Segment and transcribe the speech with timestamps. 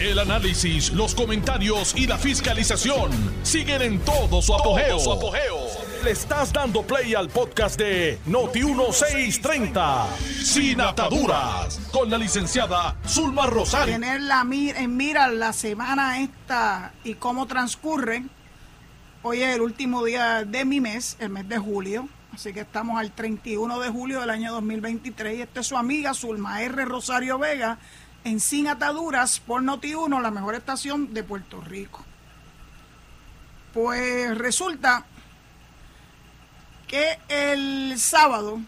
[0.00, 3.10] El análisis, los comentarios y la fiscalización
[3.42, 4.96] siguen en todo su apogeo.
[6.04, 10.06] Le estás dando play al podcast de Noti1630,
[10.44, 13.94] Sin Ataduras, con la licenciada Zulma Rosario.
[13.94, 18.22] Tener la en mira la semana esta y cómo transcurre.
[19.22, 22.08] Hoy es el último día de mi mes, el mes de julio.
[22.32, 26.14] Así que estamos al 31 de julio del año 2023 y esta es su amiga
[26.14, 26.84] Zulma R.
[26.84, 27.78] Rosario Vega
[28.28, 32.04] en Sin Ataduras por Noti1, la mejor estación de Puerto Rico.
[33.72, 35.04] Pues resulta
[36.86, 38.60] que el sábado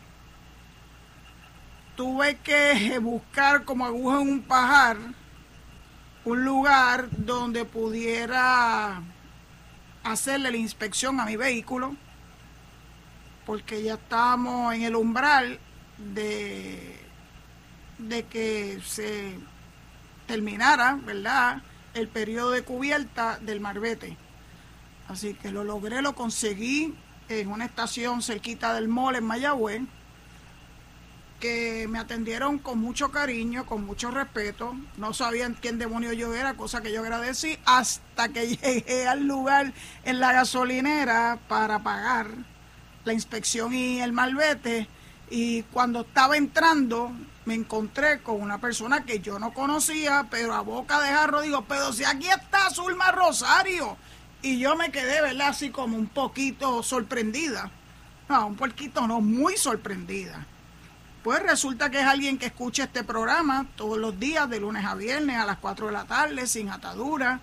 [1.97, 4.97] tuve que buscar como aguja en un pajar
[6.25, 9.01] un lugar donde pudiera
[10.03, 11.97] hacerle la inspección a mi vehículo
[13.47, 15.59] porque ya estamos en el umbral
[15.99, 16.99] de,
[17.99, 19.35] de que se
[20.31, 21.61] terminara, ¿verdad?,
[21.93, 24.17] el periodo de cubierta del Marbete.
[25.09, 26.95] Así que lo logré, lo conseguí
[27.29, 29.83] en una estación cerquita del mall en Mayagüez,
[31.41, 34.77] que me atendieron con mucho cariño, con mucho respeto.
[34.99, 39.73] No sabían quién demonio yo era, cosa que yo agradecí, hasta que llegué al lugar
[40.05, 42.29] en la gasolinera para pagar
[43.05, 44.87] la inspección y el malvete.
[45.29, 47.11] Y cuando estaba entrando,
[47.45, 51.65] me encontré con una persona que yo no conocía, pero a boca de jarro digo,
[51.67, 53.97] pero si aquí está Zulma Rosario.
[54.43, 55.49] Y yo me quedé, ¿verdad?
[55.49, 57.71] Así como un poquito sorprendida.
[58.29, 60.47] No, un poquito no, muy sorprendida.
[61.23, 64.95] Pues resulta que es alguien que escucha este programa todos los días, de lunes a
[64.95, 67.41] viernes, a las 4 de la tarde, sin atadura.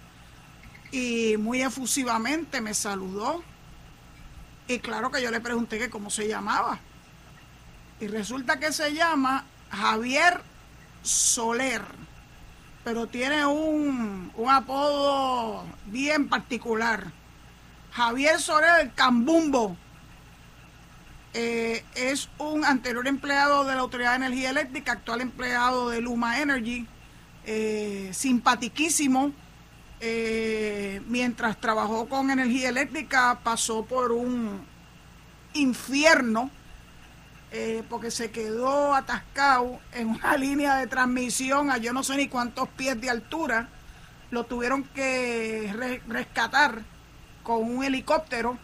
[0.92, 3.44] Y muy efusivamente me saludó
[4.68, 6.80] y claro que yo le pregunté que cómo se llamaba.
[8.00, 10.41] Y resulta que se llama Javier
[11.03, 11.81] Soler,
[12.83, 17.11] pero tiene un, apodo bien particular.
[17.91, 19.75] Javier Soler Cambumbo.
[21.33, 26.39] Eh, es un anterior empleado de la Autoridad de Energía Eléctrica, actual empleado de Luma
[26.39, 26.88] Energy,
[27.45, 28.11] eh,
[30.00, 34.61] eh, mientras trabajó con energía eléctrica, pasó por un
[35.53, 36.51] infierno
[37.52, 42.28] eh, porque se quedó atascado en una línea de transmisión a yo no sé ni
[42.28, 43.69] cuántos pies de altura.
[44.30, 46.81] Lo tuvieron que rescatar
[47.44, 48.57] con un helicóptero.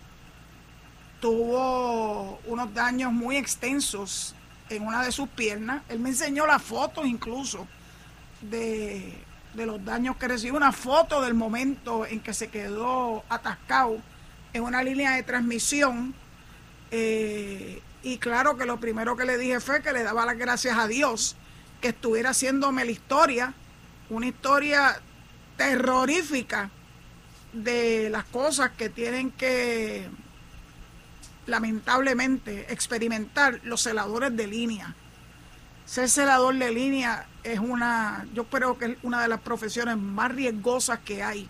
[1.22, 4.36] Tuvo unos daños muy extensos
[4.70, 5.84] en una de sus piernas.
[5.88, 7.66] Él me enseñó las fotos incluso
[8.42, 9.24] de
[9.54, 13.98] de los daños que recibió, una foto del momento en que se quedó atascado
[14.52, 16.14] en una línea de transmisión.
[16.92, 20.78] Eh, y claro que lo primero que le dije fue que le daba las gracias
[20.78, 21.38] a Dios
[21.82, 23.54] que estuviera haciéndome la historia,
[24.10, 25.02] una historia
[25.58, 26.70] terrorífica
[27.54, 30.10] de las cosas que tienen que
[31.46, 34.96] lamentablemente experimentar los celadores de línea.
[35.86, 40.32] Ser celador de línea es una, yo creo que es una de las profesiones más
[40.32, 41.50] riesgosas que hay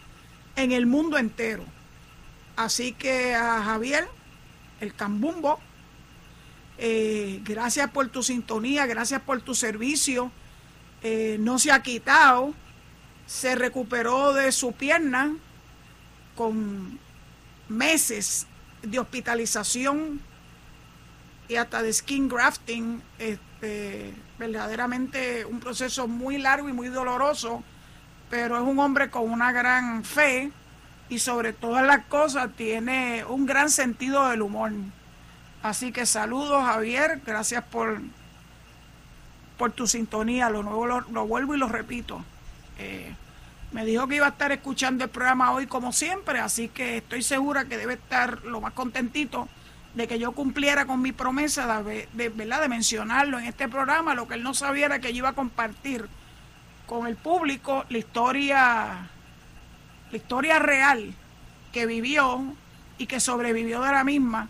[0.56, 1.64] en el mundo entero.
[2.56, 4.08] Así que a Javier,
[4.82, 5.60] el cambumbo,
[6.78, 10.32] eh, gracias por tu sintonía, gracias por tu servicio.
[11.02, 12.54] Eh, no se ha quitado,
[13.28, 15.36] se recuperó de su pierna
[16.36, 17.00] con
[17.70, 18.48] meses
[18.82, 20.22] de hospitalización
[21.48, 23.02] y hasta de skin grafting.
[23.20, 27.64] Este, verdaderamente un proceso muy largo y muy doloroso,
[28.30, 30.52] pero es un hombre con una gran fe
[31.10, 34.72] y sobre todas las cosas tiene un gran sentido del humor.
[35.64, 38.02] Así que saludos Javier, gracias por,
[39.58, 42.22] por tu sintonía, lo, nuevo, lo, vuelvo y lo repito.
[42.78, 43.16] Eh,
[43.72, 47.24] me dijo que iba a estar escuchando el programa hoy como siempre, así que estoy
[47.24, 49.48] segura que debe estar lo más contentito
[49.94, 52.62] de que yo cumpliera con mi promesa de, ¿verdad?
[52.62, 55.34] de mencionarlo en este programa, lo que él no sabía era que yo iba a
[55.34, 56.10] compartir
[56.88, 59.08] con el público la historia,
[60.12, 61.14] la historia real
[61.72, 62.54] que vivió
[62.98, 64.50] y que sobrevivió de la misma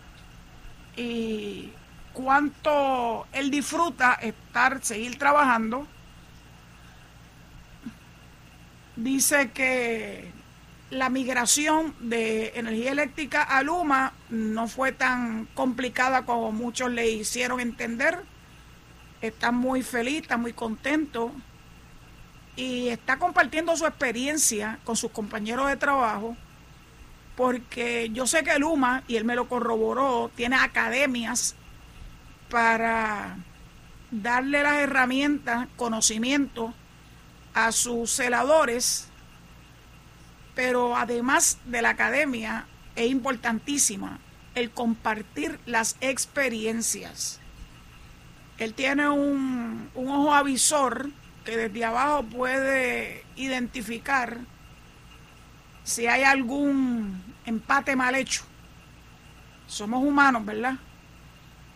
[0.96, 1.72] y
[2.14, 5.88] cuánto él disfruta estar, seguir trabajando.
[8.96, 10.32] Dice que
[10.92, 17.60] la migración de energía eléctrica a Luma no fue tan complicada como muchos le hicieron
[17.60, 18.20] entender.
[19.22, 21.32] Está muy feliz, está muy contento
[22.56, 26.38] y está compartiendo su experiencia con sus compañeros de trabajo
[27.36, 31.56] porque yo sé que Luma, y él me lo corroboró, tiene academias
[32.50, 33.38] para
[34.12, 36.74] darle las herramientas, conocimiento
[37.54, 39.10] a sus celadores
[40.56, 44.20] Pero además de la academia, es importantísima
[44.56, 47.40] el compartir las experiencias.
[48.58, 51.10] Él tiene un, un ojo avisor
[51.44, 54.40] que desde abajo puede identificar
[55.84, 58.44] si hay algún empate mal hecho.
[59.68, 60.76] Somos humanos, ¿verdad?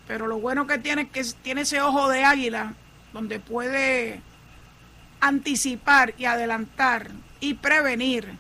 [0.08, 2.74] Pero lo bueno que tiene es que tiene ese ojo de águila
[3.14, 4.22] donde puede
[5.20, 8.38] anticipar y adelantar y prevenir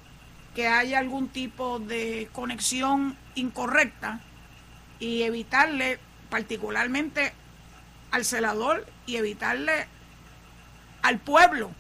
[0.55, 4.21] que haya algún tipo de conexión incorrecta
[4.99, 7.33] y evitarle particularmente
[8.11, 9.87] al celador y evitarle
[11.01, 11.71] al pueblo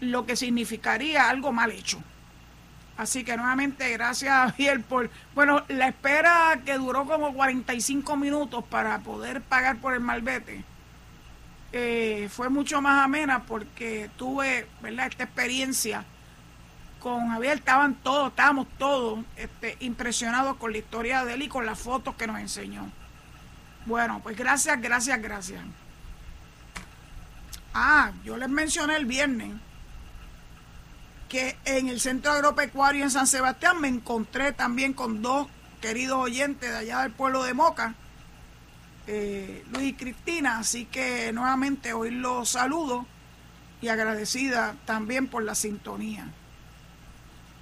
[0.00, 2.02] lo que significaría algo mal hecho.
[3.02, 5.10] Así que nuevamente gracias Javier por...
[5.34, 10.64] Bueno, la espera que duró como 45 minutos para poder pagar por el malvete
[11.72, 15.08] eh, fue mucho más amena porque tuve ¿verdad?
[15.08, 16.04] esta experiencia
[17.00, 17.58] con Javier.
[17.58, 22.14] Estaban todos, estábamos todos este, impresionados con la historia de él y con las fotos
[22.14, 22.88] que nos enseñó.
[23.84, 25.60] Bueno, pues gracias, gracias, gracias.
[27.74, 29.54] Ah, yo les mencioné el viernes
[31.32, 35.48] que en el Centro Agropecuario en San Sebastián me encontré también con dos
[35.80, 37.94] queridos oyentes de allá del pueblo de Moca,
[39.06, 43.06] eh, Luis y Cristina, así que nuevamente hoy los saludo
[43.80, 46.26] y agradecida también por la sintonía.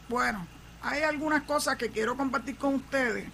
[0.09, 0.49] Bueno,
[0.83, 3.29] hay algunas cosas que quiero compartir con ustedes,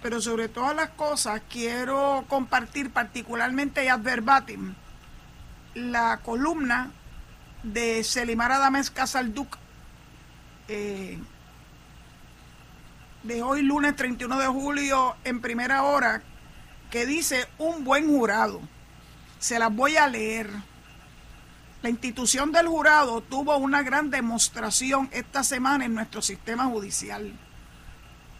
[0.00, 4.72] pero sobre todas las cosas quiero compartir particularmente y adverbatim
[5.74, 6.92] la columna
[7.62, 9.58] de Selimar Adames Casalduc
[10.68, 11.18] eh,
[13.22, 16.22] de hoy lunes 31 de julio en primera hora
[16.90, 18.60] que dice un buen jurado.
[19.38, 20.50] Se las voy a leer.
[21.82, 27.32] La institución del jurado tuvo una gran demostración esta semana en nuestro sistema judicial.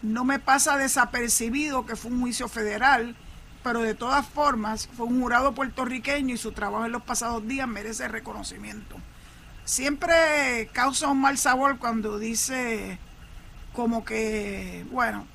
[0.03, 3.17] No me pasa desapercibido que fue un juicio federal,
[3.63, 7.69] pero de todas formas fue un jurado puertorriqueño y su trabajo en los pasados días
[7.69, 8.97] merece reconocimiento
[9.65, 12.99] siempre causa un mal sabor cuando dice
[13.73, 15.27] como que, bueno,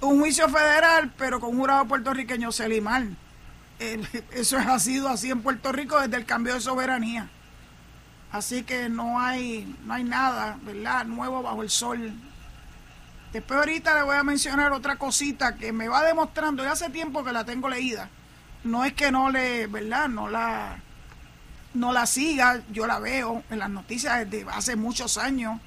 [0.00, 3.04] un juicio federal, pero con un jurado puertorriqueño Selimar.
[4.32, 7.28] Eso ha sido así en Puerto Rico desde el cambio de soberanía.
[8.30, 11.04] Así que no hay, no hay nada, ¿verdad?
[11.04, 12.12] Nuevo bajo el sol.
[13.32, 17.24] Después ahorita le voy a mencionar otra cosita que me va demostrando, ya hace tiempo
[17.24, 18.08] que la tengo leída.
[18.64, 20.08] No es que no le, ¿verdad?
[20.08, 20.78] No la,
[21.78, 25.60] no la siga, yo la veo en las noticias desde hace muchos años.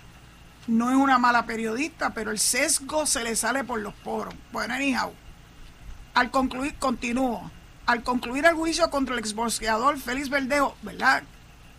[0.68, 4.34] No es una mala periodista, pero el sesgo se le sale por los poros.
[4.52, 5.12] Bueno, anyhow,
[6.14, 7.50] al concluir, continúo.
[7.86, 11.24] Al concluir el juicio contra el exboxeador Félix Verdejo, ¿verdad?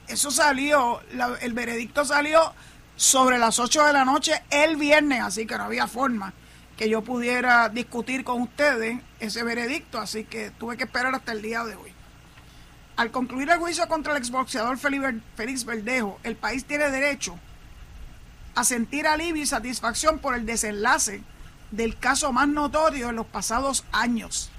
[0.08, 1.00] Eso salió,
[1.40, 2.52] el veredicto salió
[2.96, 6.34] sobre las 8 de la noche el viernes, así que no había forma
[6.76, 11.40] que yo pudiera discutir con ustedes ese veredicto, así que tuve que esperar hasta el
[11.40, 11.91] día de hoy.
[13.02, 17.36] Al concluir el juicio contra el exboxeador Félix Verdejo, el país tiene derecho
[18.54, 21.20] a sentir alivio y satisfacción por el desenlace
[21.72, 24.52] del caso más notorio en los pasados años.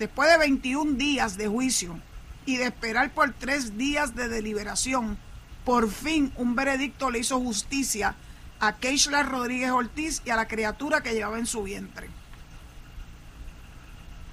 [0.00, 2.00] Después de 21 días de juicio
[2.46, 5.16] y de esperar por tres días de deliberación,
[5.64, 8.16] por fin un veredicto le hizo justicia
[8.58, 12.10] a Keishla Rodríguez Ortiz y a la criatura que llevaba en su vientre.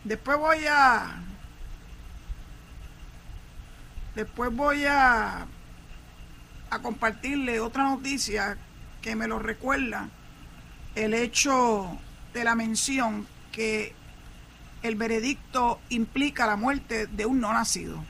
[0.04, 1.22] Después voy a
[4.16, 5.46] Después voy a,
[6.70, 8.58] a compartirle otra noticia
[9.02, 10.10] que me lo recuerda
[10.96, 11.98] el hecho
[12.34, 13.94] de la mención que
[14.84, 18.02] el veredicto implica la muerte de un no nacido.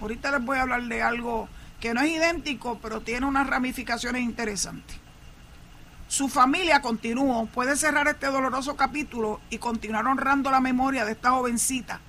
[0.00, 1.48] Ahorita les voy a hablar de algo
[1.78, 4.96] que no es idéntico, pero tiene unas ramificaciones interesantes.
[6.08, 11.30] Su familia continuó, puede cerrar este doloroso capítulo y continuar honrando la memoria de esta
[11.30, 12.00] jovencita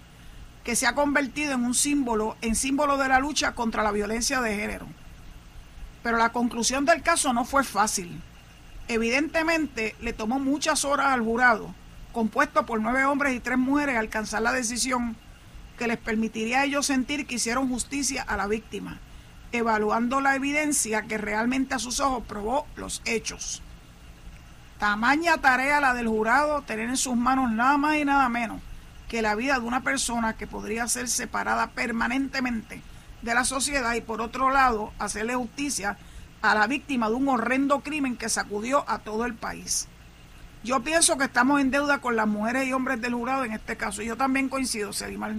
[0.63, 4.41] que se ha convertido en un símbolo, en símbolo de la lucha contra la violencia
[4.41, 4.87] de género.
[6.03, 8.21] Pero la conclusión del caso no fue fácil.
[8.87, 11.73] Evidentemente le tomó muchas horas al jurado,
[12.11, 15.15] compuesto por nueve hombres y tres mujeres, alcanzar la decisión
[15.77, 18.99] que les permitiría a ellos sentir que hicieron justicia a la víctima,
[19.51, 23.63] evaluando la evidencia que realmente a sus ojos probó los hechos.
[24.77, 28.61] Tamaña tarea la del jurado tener en sus manos nada más y nada menos
[29.11, 32.81] que la vida de una persona que podría ser separada permanentemente
[33.21, 35.97] de la sociedad y por otro lado hacerle justicia
[36.41, 39.89] a la víctima de un horrendo crimen que sacudió a todo el país.
[40.63, 43.75] Yo pienso que estamos en deuda con las mujeres y hombres del jurado en este
[43.75, 44.01] caso.
[44.01, 45.33] Y yo también coincido, Selimar.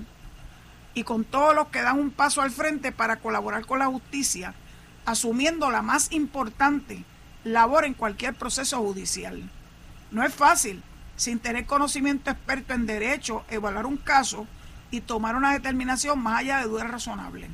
[0.92, 4.52] Y con todos los que dan un paso al frente para colaborar con la justicia,
[5.06, 7.06] asumiendo la más importante
[7.42, 9.48] labor en cualquier proceso judicial.
[10.10, 10.82] No es fácil,
[11.16, 14.46] sin tener conocimiento experto en derecho, evaluar un caso
[14.90, 17.48] y tomar una determinación más allá de duda razonable.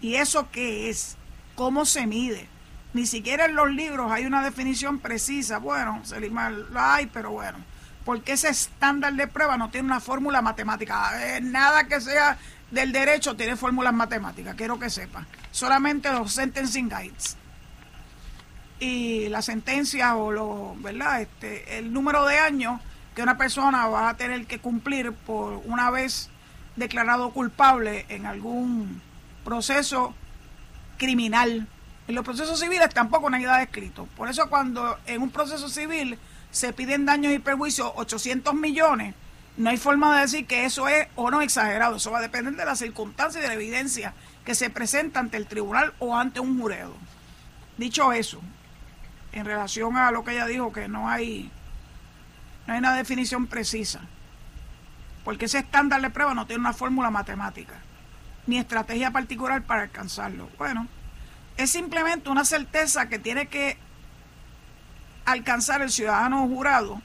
[0.00, 1.16] ¿Y eso qué es?
[1.54, 2.48] ¿Cómo se mide?
[2.92, 5.58] Ni siquiera en los libros hay una definición precisa.
[5.58, 7.58] Bueno, Selimar, la hay, pero bueno.
[8.04, 11.12] Porque ese estándar de prueba no tiene una fórmula matemática.
[11.42, 12.38] Nada que sea
[12.70, 15.26] del derecho tiene fórmulas matemáticas, quiero que sepa.
[15.50, 17.36] Solamente los sentencing guides.
[18.80, 21.20] Y la sentencia o lo, ¿verdad?
[21.20, 22.80] Este, el número de años
[23.14, 26.30] que una persona va a tener que cumplir por una vez
[26.76, 29.02] declarado culpable en algún
[29.44, 30.14] proceso
[30.96, 31.66] criminal.
[32.08, 34.06] En los procesos civiles tampoco no hay nada escrito.
[34.16, 36.18] Por eso cuando en un proceso civil
[36.50, 39.14] se piden daños y perjuicios 800 millones,
[39.56, 41.96] no hay forma de decir que eso es o no exagerado.
[41.96, 45.36] Eso va a depender de las circunstancias y de la evidencia que se presenta ante
[45.36, 46.94] el tribunal o ante un jurado.
[47.76, 48.40] Dicho eso,
[49.32, 51.50] en relación a lo que ella dijo, que no hay,
[52.66, 54.00] no hay una definición precisa,
[55.24, 57.74] porque ese estándar de prueba no tiene una fórmula matemática,
[58.46, 60.48] ni estrategia particular para alcanzarlo.
[60.58, 60.86] Bueno,
[61.56, 63.76] es simplemente una certeza que tiene que
[65.24, 67.00] alcanzar el ciudadano jurado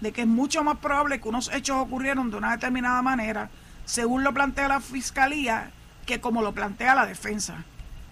[0.00, 3.50] de que es mucho más probable que unos hechos ocurrieron de una determinada manera,
[3.84, 5.70] según lo plantea la fiscalía,
[6.06, 7.64] que como lo plantea la defensa.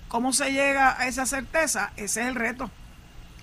[0.09, 1.91] ¿Cómo se llega a esa certeza?
[1.97, 2.71] Ese es el reto.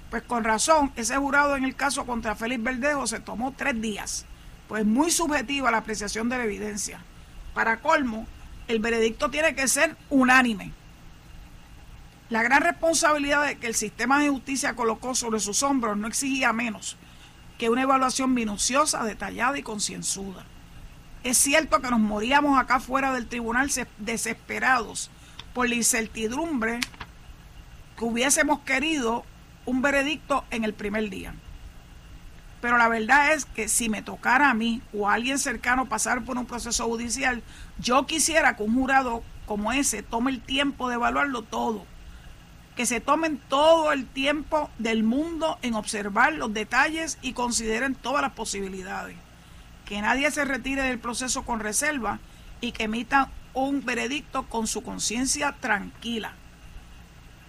[0.09, 4.25] Pues con razón, ese jurado en el caso contra Félix Verdejo se tomó tres días.
[4.67, 6.99] Pues muy subjetiva la apreciación de la evidencia.
[7.53, 8.27] Para colmo,
[8.67, 10.71] el veredicto tiene que ser unánime.
[12.29, 16.97] La gran responsabilidad que el sistema de justicia colocó sobre sus hombros no exigía menos
[17.57, 20.43] que una evaluación minuciosa, detallada y concienzuda.
[21.23, 25.09] Es cierto que nos moríamos acá fuera del tribunal desesperados
[25.53, 26.79] por la incertidumbre
[27.97, 29.23] que hubiésemos querido
[29.65, 31.33] un veredicto en el primer día.
[32.61, 36.23] Pero la verdad es que si me tocara a mí o a alguien cercano pasar
[36.23, 37.43] por un proceso judicial,
[37.79, 41.85] yo quisiera que un jurado como ese tome el tiempo de evaluarlo todo
[42.75, 48.21] que se tomen todo el tiempo del mundo en observar los detalles y consideren todas
[48.21, 49.15] las posibilidades.
[49.85, 52.19] Que nadie se retire del proceso con reserva
[52.59, 56.33] y que emita un veredicto con su conciencia tranquila.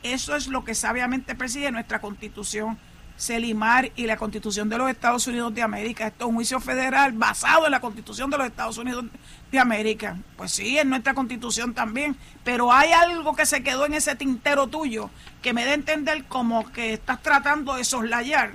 [0.02, 2.78] Eso es lo que sabiamente persigue nuestra constitución
[3.16, 6.06] Selimar y la Constitución de los Estados Unidos de América.
[6.06, 9.06] Esto es un juicio federal basado en la Constitución de los Estados Unidos
[9.50, 10.18] de América.
[10.36, 12.14] Pues sí, en nuestra Constitución también.
[12.44, 15.08] Pero hay algo que se quedó en ese tintero tuyo
[15.40, 18.52] que me da a entender como que estás tratando de soslayar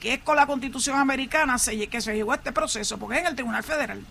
[0.00, 1.56] que es con la Constitución americana
[1.90, 4.04] que se llegó a este proceso, porque es en el Tribunal Federal.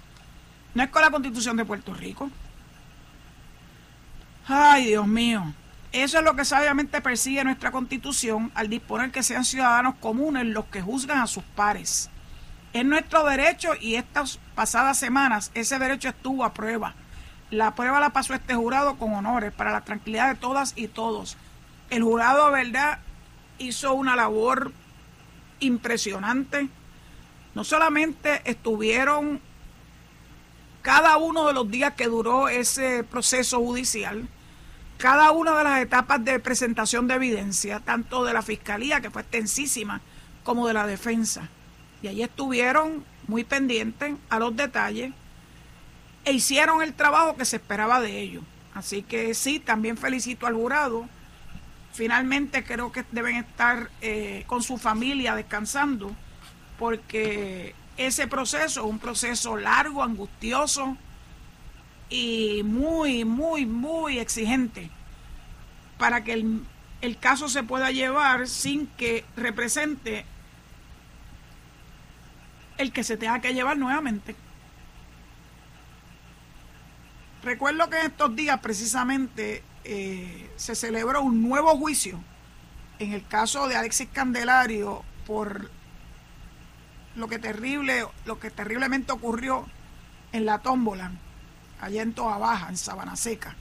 [0.74, 2.30] No es con la Constitución de Puerto Rico.
[4.48, 5.54] Ay, Dios mío.
[5.96, 10.66] Eso es lo que sabiamente persigue nuestra constitución al disponer que sean ciudadanos comunes los
[10.66, 12.10] que juzgan a sus pares.
[12.74, 16.96] Es nuestro derecho y estas pasadas semanas ese derecho estuvo a prueba.
[17.50, 21.38] La prueba la pasó este jurado con honores para la tranquilidad de todas y todos.
[21.90, 23.00] El jurado, verdad,
[23.58, 24.74] hizo una labor
[25.62, 26.68] impresionante.
[27.54, 29.40] No solamente estuvieron
[30.82, 34.28] cada uno de los días que duró ese proceso judicial,
[35.06, 39.22] cada una de las etapas de presentación de evidencia, tanto de la fiscalía, que fue
[39.22, 40.02] extensísima,
[40.44, 41.48] como de la defensa.
[42.02, 45.14] Y allí estuvieron muy pendientes a los detalles
[46.24, 48.44] e hicieron el trabajo que se esperaba de ellos.
[48.74, 51.08] Así que sí, también felicito al jurado.
[51.94, 56.16] Finalmente creo que deben estar eh, con su familia descansando
[56.80, 60.98] porque ese proceso es un proceso largo, angustioso,
[62.10, 64.90] y muy, muy, muy exigente
[65.98, 66.66] para que el,
[67.02, 70.26] el caso se pueda llevar sin que represente
[72.78, 74.36] el que se tenga que llevar nuevamente.
[77.44, 82.20] Recuerdo que en estos días precisamente eh, se celebró un nuevo juicio
[82.98, 85.70] en el caso de Alexis Candelario por
[87.16, 89.66] lo que terrible, lo que terriblemente ocurrió
[90.32, 91.12] en la tómbola
[91.86, 93.56] allá en Toa Baja, en Sabana Seca.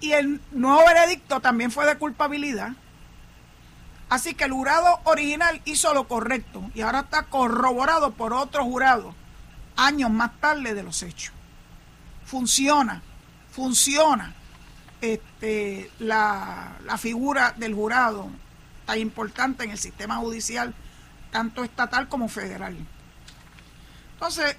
[0.00, 2.72] Y el nuevo veredicto también fue de culpabilidad.
[4.08, 9.14] Así que el jurado original hizo lo correcto y ahora está corroborado por otro jurado
[9.76, 11.32] años más tarde de los hechos.
[12.26, 13.02] Funciona,
[13.50, 14.34] funciona
[15.00, 18.28] este, la, la figura del jurado
[18.84, 20.74] tan importante en el sistema judicial,
[21.30, 22.76] tanto estatal como federal.
[24.12, 24.56] Entonces,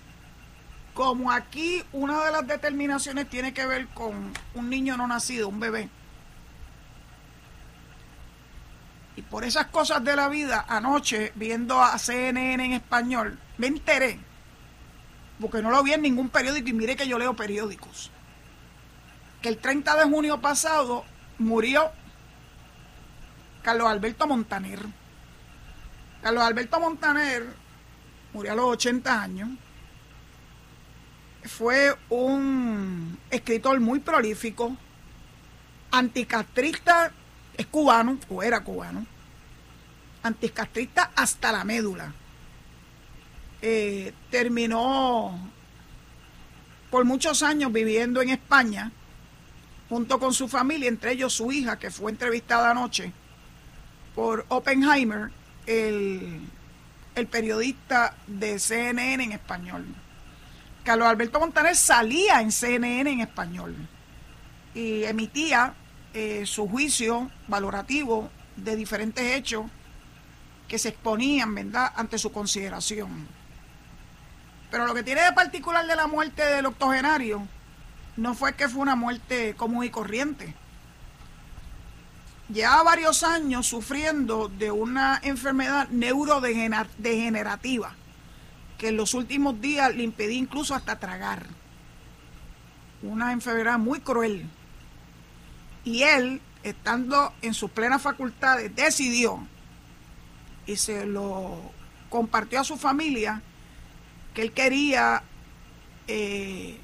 [0.95, 5.59] como aquí una de las determinaciones tiene que ver con un niño no nacido, un
[5.59, 5.89] bebé,
[9.17, 14.19] Y por esas cosas de la vida, anoche, viendo a CNN en español, me enteré,
[15.39, 18.11] porque no lo vi en ningún periódico y mire que yo leo periódicos,
[19.41, 21.05] que el 30 de junio pasado
[21.37, 21.91] murió
[23.61, 24.79] Carlos Alberto Montaner.
[26.21, 27.45] Carlos Alberto Montaner
[28.33, 29.49] murió a los 80 años.
[31.47, 34.75] Fue un escritor muy prolífico,
[35.91, 37.11] anticastrista,
[37.57, 39.05] es cubano, o era cubano,
[40.23, 42.13] anticastrista hasta la médula.
[43.61, 45.39] Eh, terminó
[46.89, 48.91] por muchos años viviendo en España,
[49.87, 53.11] junto con su familia, entre ellos su hija, que fue entrevistada anoche
[54.15, 55.29] por Oppenheimer,
[55.67, 56.39] el,
[57.15, 59.85] el periodista de CNN en español.
[60.85, 63.75] Carlos Alberto Montaner salía en CNN en español
[64.75, 65.73] y emitía
[66.13, 69.65] eh, su juicio valorativo de diferentes hechos
[70.67, 73.27] que se exponían, ¿verdad?, ante su consideración.
[74.69, 77.47] Pero lo que tiene de particular de la muerte del octogenario
[78.15, 80.53] no fue que fue una muerte común y corriente.
[82.47, 87.95] Lleva varios años sufriendo de una enfermedad neurodegenerativa
[88.77, 91.45] que en los últimos días le impedía incluso hasta tragar.
[93.01, 94.47] Una enfermedad muy cruel
[95.83, 99.39] y él, estando en sus plenas facultades, decidió
[100.65, 101.61] y se lo
[102.09, 103.41] compartió a su familia
[104.33, 105.21] que él quería
[106.07, 106.77] eh,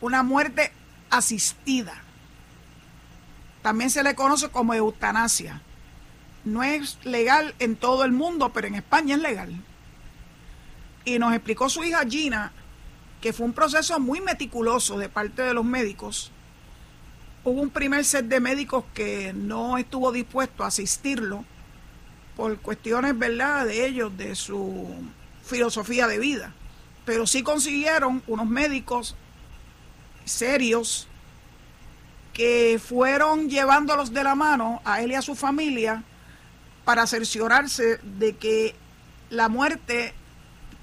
[0.00, 0.72] una muerte
[1.10, 1.94] asistida.
[3.62, 5.60] También se le conoce como eutanasia.
[6.44, 9.60] No es legal en todo el mundo, pero en España es legal.
[11.06, 12.52] Y nos explicó su hija Gina
[13.22, 16.30] que fue un proceso muy meticuloso de parte de los médicos
[17.46, 21.44] hubo un primer set de médicos que no estuvo dispuesto a asistirlo
[22.36, 24.88] por cuestiones, ¿verdad?, de ellos, de su
[25.44, 26.52] filosofía de vida.
[27.04, 29.14] Pero sí consiguieron unos médicos
[30.24, 31.06] serios
[32.32, 36.02] que fueron llevándolos de la mano a él y a su familia
[36.84, 38.74] para cerciorarse de que
[39.30, 40.14] la muerte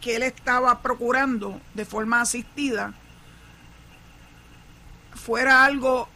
[0.03, 2.93] que él estaba procurando de forma asistida
[5.15, 6.09] fuera algo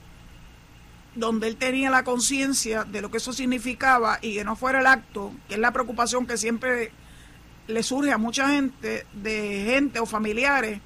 [1.16, 4.88] donde él tenía la conciencia de lo que eso significaba y que no fuera el
[4.88, 6.92] acto, que es la preocupación que siempre
[7.68, 10.82] le surge a mucha gente, de gente o familiares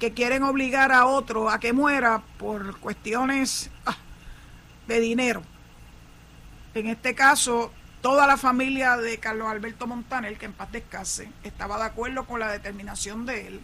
[0.00, 3.96] que quieren obligar a otro a que muera por cuestiones ah,
[4.88, 5.42] de dinero.
[6.74, 7.70] En este caso,
[8.02, 12.40] toda la familia de Carlos Alberto Montaner, que en paz descanse, estaba de acuerdo con
[12.40, 13.60] la determinación de él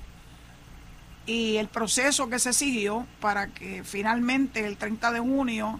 [1.26, 5.78] y el proceso que se siguió para que finalmente el 30 de junio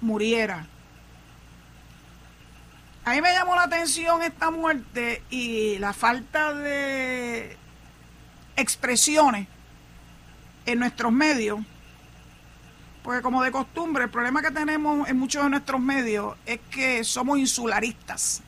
[0.00, 0.66] muriera.
[3.04, 7.56] A mí me llamó la atención esta muerte y la falta de
[8.56, 9.46] expresiones
[10.64, 11.60] en nuestros medios,
[13.08, 17.02] porque como de costumbre, el problema que tenemos en muchos de nuestros medios es que
[17.04, 18.42] somos insularistas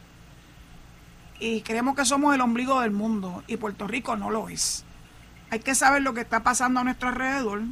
[1.38, 4.84] y creemos que somos el ombligo del mundo y Puerto Rico no lo es.
[5.48, 7.62] Hay que saber lo que está pasando a nuestro alrededor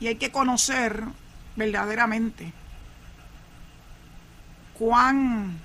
[0.00, 1.04] y hay que conocer
[1.54, 2.52] verdaderamente
[4.76, 5.56] cuán,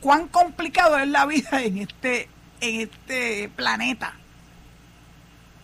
[0.00, 2.28] cuán complicado es la vida en este,
[2.60, 4.14] en este planeta.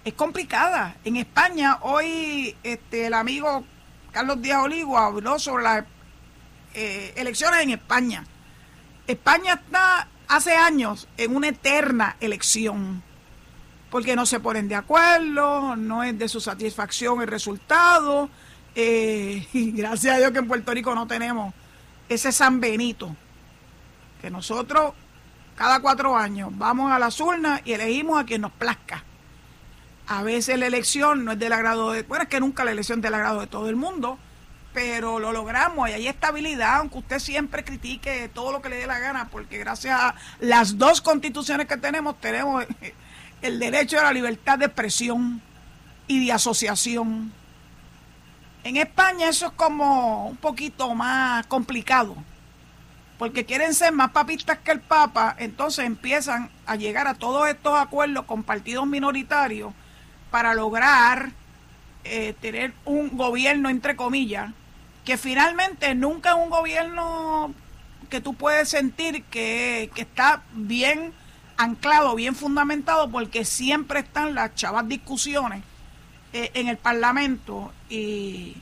[0.07, 0.95] Es complicada.
[1.05, 3.65] En España, hoy este, el amigo
[4.13, 5.85] Carlos Díaz Olivo habló sobre las
[6.75, 8.25] eh, elecciones en España.
[9.09, 13.03] España está hace años en una eterna elección,
[13.91, 18.31] porque no se ponen de acuerdo, no es de su satisfacción el resultado,
[18.77, 21.53] eh, y gracias a Dios que en Puerto Rico no tenemos
[22.09, 23.17] ese San Benito,
[24.23, 24.93] que nosotros
[25.57, 29.03] cada cuatro años vamos a las urnas y elegimos a quien nos plazca.
[30.09, 33.01] A veces la elección no es del agrado de, bueno, es que nunca la elección
[33.01, 34.19] es del agrado de todo el mundo,
[34.73, 38.87] pero lo logramos y hay estabilidad, aunque usted siempre critique todo lo que le dé
[38.87, 42.65] la gana, porque gracias a las dos constituciones que tenemos, tenemos
[43.43, 45.41] el derecho a la libertad de expresión
[46.07, 47.33] y de asociación.
[48.63, 52.15] En España eso es como un poquito más complicado,
[53.19, 57.77] porque quieren ser más papistas que el Papa, entonces empiezan a llegar a todos estos
[57.77, 59.73] acuerdos con partidos minoritarios
[60.37, 61.31] para lograr
[62.05, 64.53] eh, tener un gobierno, entre comillas,
[65.07, 67.55] que finalmente nunca es un gobierno
[68.11, 71.15] que tú puedes sentir que, está bien
[71.57, 75.63] anclado, bien fundamentado, porque siempre están las chavas discusiones
[76.35, 78.59] eh, en el Parlamento y,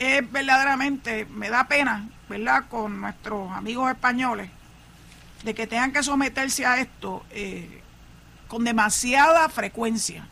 [0.00, 4.50] es verdaderamente, me da pena, ¿verdad?, con nuestros amigos españoles,
[5.44, 7.80] de que tengan que someterse a esto eh,
[8.48, 10.26] con demasiada frecuencia.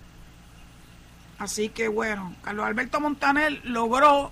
[1.42, 4.30] Así que bueno, Carlos Alberto Montaner logró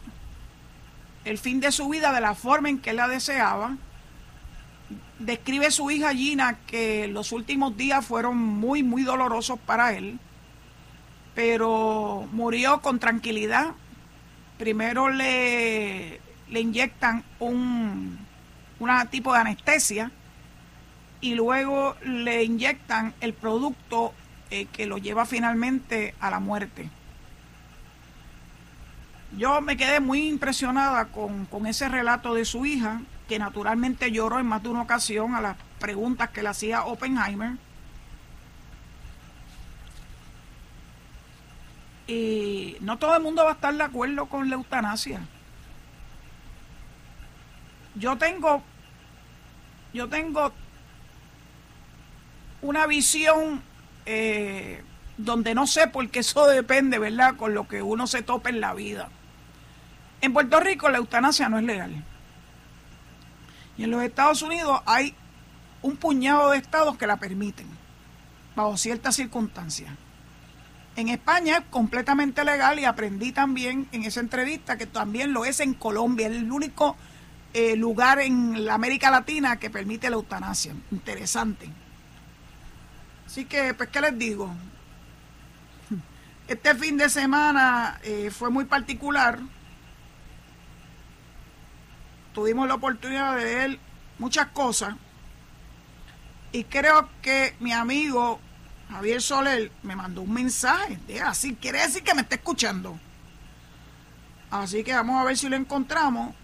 [1.24, 3.76] el fin de su vida de la forma en que la deseaba.
[5.18, 10.20] Describe su hija Gina que los últimos días fueron muy, muy dolorosos para él,
[11.34, 13.72] pero murió con tranquilidad.
[14.56, 18.24] Primero le, le inyectan un
[19.10, 20.12] tipo de anestesia
[21.20, 24.14] y luego le inyectan el producto
[24.52, 26.88] eh, que lo lleva finalmente a la muerte.
[29.36, 34.40] Yo me quedé muy impresionada con, con, ese relato de su hija, que naturalmente lloró
[34.40, 37.52] en más de una ocasión a las preguntas que le hacía Oppenheimer.
[42.08, 45.20] Y no todo el mundo va a estar de acuerdo con la eutanasia.
[47.94, 48.64] Yo tengo,
[49.92, 50.52] yo tengo
[52.62, 53.62] una visión
[54.06, 54.82] eh,
[55.18, 58.74] donde no sé, porque eso depende, ¿verdad?, con lo que uno se tope en la
[58.74, 59.08] vida.
[60.20, 62.04] En Puerto Rico la eutanasia no es legal.
[63.76, 65.14] Y en los Estados Unidos hay
[65.82, 67.66] un puñado de estados que la permiten,
[68.54, 69.90] bajo ciertas circunstancias.
[70.96, 75.60] En España es completamente legal y aprendí también en esa entrevista que también lo es
[75.60, 76.96] en Colombia, es el único
[77.54, 80.74] eh, lugar en la América Latina que permite la eutanasia.
[80.90, 81.68] Interesante.
[83.26, 84.50] Así que, pues, ¿qué les digo?
[86.48, 89.38] Este fin de semana eh, fue muy particular.
[92.34, 93.78] Tuvimos la oportunidad de ver
[94.18, 94.94] muchas cosas.
[96.52, 98.40] Y creo que mi amigo
[98.90, 100.98] Javier Soler me mandó un mensaje.
[101.24, 102.98] Así, quiere decir que me está escuchando.
[104.50, 106.34] Así que vamos a ver si lo encontramos.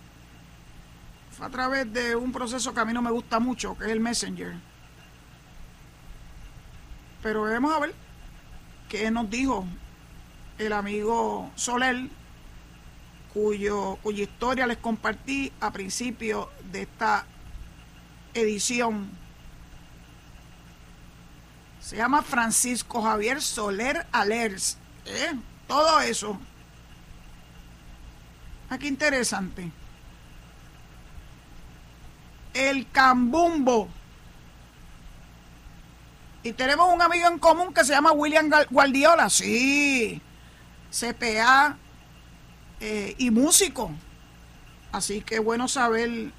[1.37, 3.91] Fue a través de un proceso que a mí no me gusta mucho, que es
[3.91, 4.55] el Messenger.
[7.23, 7.95] Pero vamos a ver
[8.89, 9.67] qué nos dijo
[10.59, 12.09] el amigo Soler,
[13.37, 17.27] cuyo, cuya historia les compartí a principio de esta
[18.33, 19.11] edición.
[21.83, 24.79] Se llama Francisco Javier Soler Alers.
[25.05, 25.35] ¿eh?
[25.69, 26.39] Todo eso.
[28.71, 29.71] Aquí ah, interesante.
[32.55, 33.91] El cambumbo.
[36.43, 40.23] Y tenemos un amigo en común que se llama William Guardiola, sí,
[40.91, 41.77] CPA
[42.81, 43.91] eh, y músico.
[44.93, 46.31] Así que bueno saber.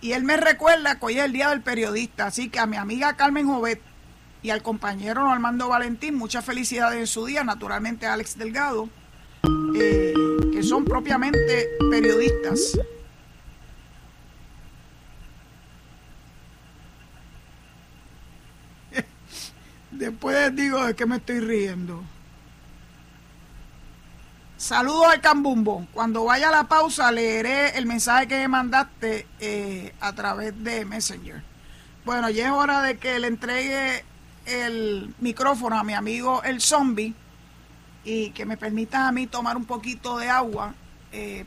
[0.00, 2.76] Y él me recuerda que hoy es el Día del Periodista, así que a mi
[2.76, 3.82] amiga Carmen Jovet
[4.42, 8.88] y al compañero Armando Valentín, muchas felicidades en su día, naturalmente a Alex Delgado,
[9.76, 10.14] eh,
[10.52, 12.78] que son propiamente periodistas.
[19.90, 22.02] Después digo de qué me estoy riendo.
[24.60, 25.86] Saludos al Cambumbo.
[25.94, 30.84] Cuando vaya a la pausa leeré el mensaje que me mandaste eh, a través de
[30.84, 31.42] Messenger.
[32.04, 34.04] Bueno, ya es hora de que le entregue
[34.44, 37.14] el micrófono a mi amigo el zombie
[38.04, 40.74] y que me permita a mí tomar un poquito de agua
[41.10, 41.46] eh,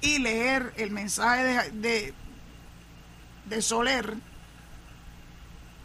[0.00, 2.14] y leer el mensaje de, de,
[3.50, 4.14] de Soler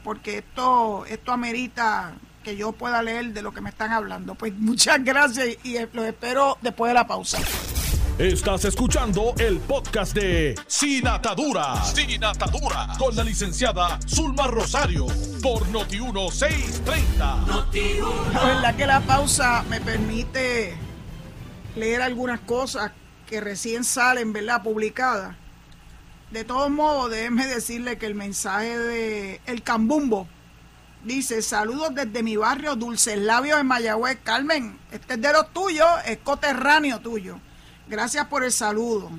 [0.06, 4.36] porque esto, esto amerita que yo pueda leer de lo que me están hablando.
[4.36, 7.40] Pues muchas gracias y los espero después de la pausa.
[8.18, 11.84] Estás escuchando el podcast de Sin Atadura.
[11.84, 12.90] Sin Atadura.
[13.00, 15.08] Con la licenciada Zulma Rosario.
[15.42, 17.48] Por Noti1630.
[17.48, 18.00] Noti
[18.34, 20.76] la verdad que la pausa me permite
[21.76, 22.92] leer algunas cosas
[23.26, 24.62] que recién salen, ¿verdad?
[24.62, 25.36] Publicadas.
[26.30, 30.28] De todos modos, déjenme decirle que el mensaje de El Cambumbo
[31.04, 34.20] dice: Saludos desde mi barrio Dulce Labio en Mayagüez.
[34.24, 37.40] Carmen, este es de los tuyos, es coterráneo tuyo.
[37.88, 39.10] Gracias por el saludo.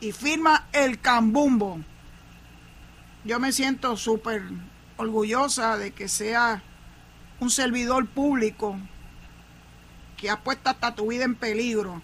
[0.00, 1.80] Y firma El Cambumbo.
[3.24, 4.42] Yo me siento súper
[4.96, 6.62] orgullosa de que sea
[7.40, 8.76] un servidor público
[10.16, 12.02] que ha puesto hasta tu vida en peligro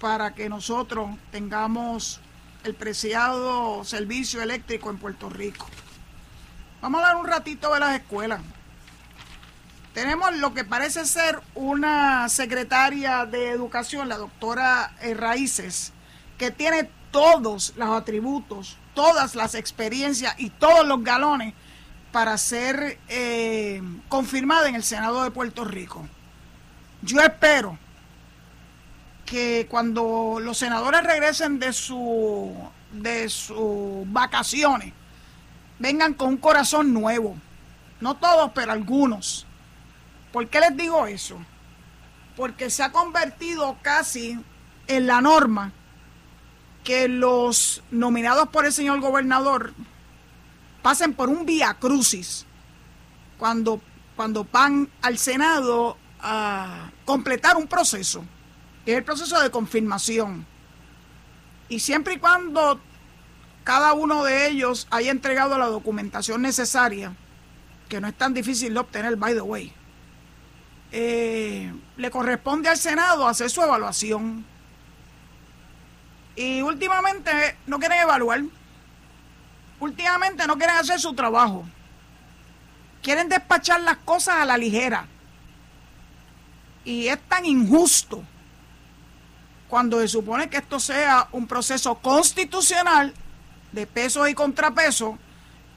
[0.00, 2.20] para que nosotros tengamos
[2.64, 5.66] el preciado servicio eléctrico en Puerto Rico.
[6.80, 8.40] Vamos a hablar un ratito de las escuelas.
[9.94, 15.92] Tenemos lo que parece ser una secretaria de educación, la doctora eh, Raíces,
[16.38, 21.52] que tiene todos los atributos, todas las experiencias y todos los galones
[22.12, 26.06] para ser eh, confirmada en el Senado de Puerto Rico.
[27.02, 27.76] Yo espero
[29.26, 32.54] que cuando los senadores regresen de su
[32.92, 34.92] de sus vacaciones
[35.78, 37.36] vengan con un corazón nuevo.
[38.00, 39.46] No todos, pero algunos.
[40.32, 41.38] ¿Por qué les digo eso?
[42.36, 44.38] Porque se ha convertido casi
[44.86, 45.72] en la norma
[46.84, 49.74] que los nominados por el señor gobernador
[50.82, 52.46] pasen por un vía crucis
[53.36, 53.80] cuando,
[54.16, 58.24] cuando van al Senado a completar un proceso,
[58.84, 60.46] que es el proceso de confirmación.
[61.68, 62.80] Y siempre y cuando
[63.68, 67.12] cada uno de ellos haya entregado la documentación necesaria,
[67.90, 69.70] que no es tan difícil de obtener, by the way,
[70.90, 74.42] eh, le corresponde al Senado hacer su evaluación.
[76.34, 78.40] Y últimamente no quieren evaluar.
[79.80, 81.68] Últimamente no quieren hacer su trabajo.
[83.02, 85.06] Quieren despachar las cosas a la ligera.
[86.86, 88.24] Y es tan injusto
[89.68, 93.12] cuando se supone que esto sea un proceso constitucional
[93.72, 95.16] de pesos y contrapesos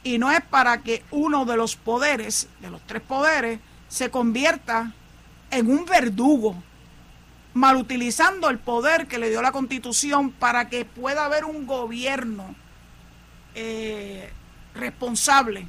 [0.04, 4.94] y no es para que uno de los poderes, de los tres poderes, se convierta
[5.52, 6.56] en un verdugo,
[7.54, 12.56] mal utilizando el poder que le dio la constitución para que pueda haber un gobierno
[13.54, 14.32] eh,
[14.74, 15.68] responsable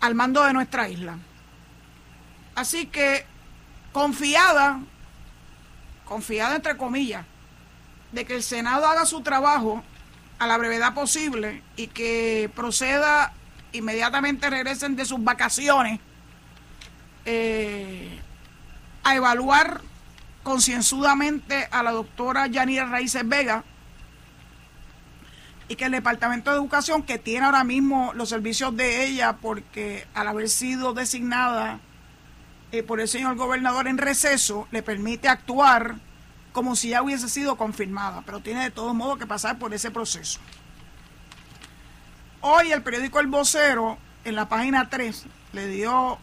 [0.00, 1.18] al mando de nuestra isla.
[2.54, 3.24] Así que
[3.92, 4.80] confiada,
[6.04, 7.24] confiada entre comillas,
[8.12, 9.82] de que el Senado haga su trabajo
[10.38, 13.32] a la brevedad posible y que proceda
[13.72, 16.00] inmediatamente regresen de sus vacaciones
[17.24, 18.20] eh,
[19.04, 19.80] a evaluar
[20.42, 23.64] concienzudamente a la doctora Yanira Raíces Vega
[25.68, 30.06] y que el Departamento de Educación, que tiene ahora mismo los servicios de ella, porque
[30.14, 31.80] al haber sido designada
[32.70, 35.96] eh, por el señor gobernador en receso, le permite actuar
[36.56, 39.90] como si ya hubiese sido confirmada, pero tiene de todos modos que pasar por ese
[39.90, 40.40] proceso.
[42.40, 46.18] Hoy el periódico El Vocero, en la página 3, le dio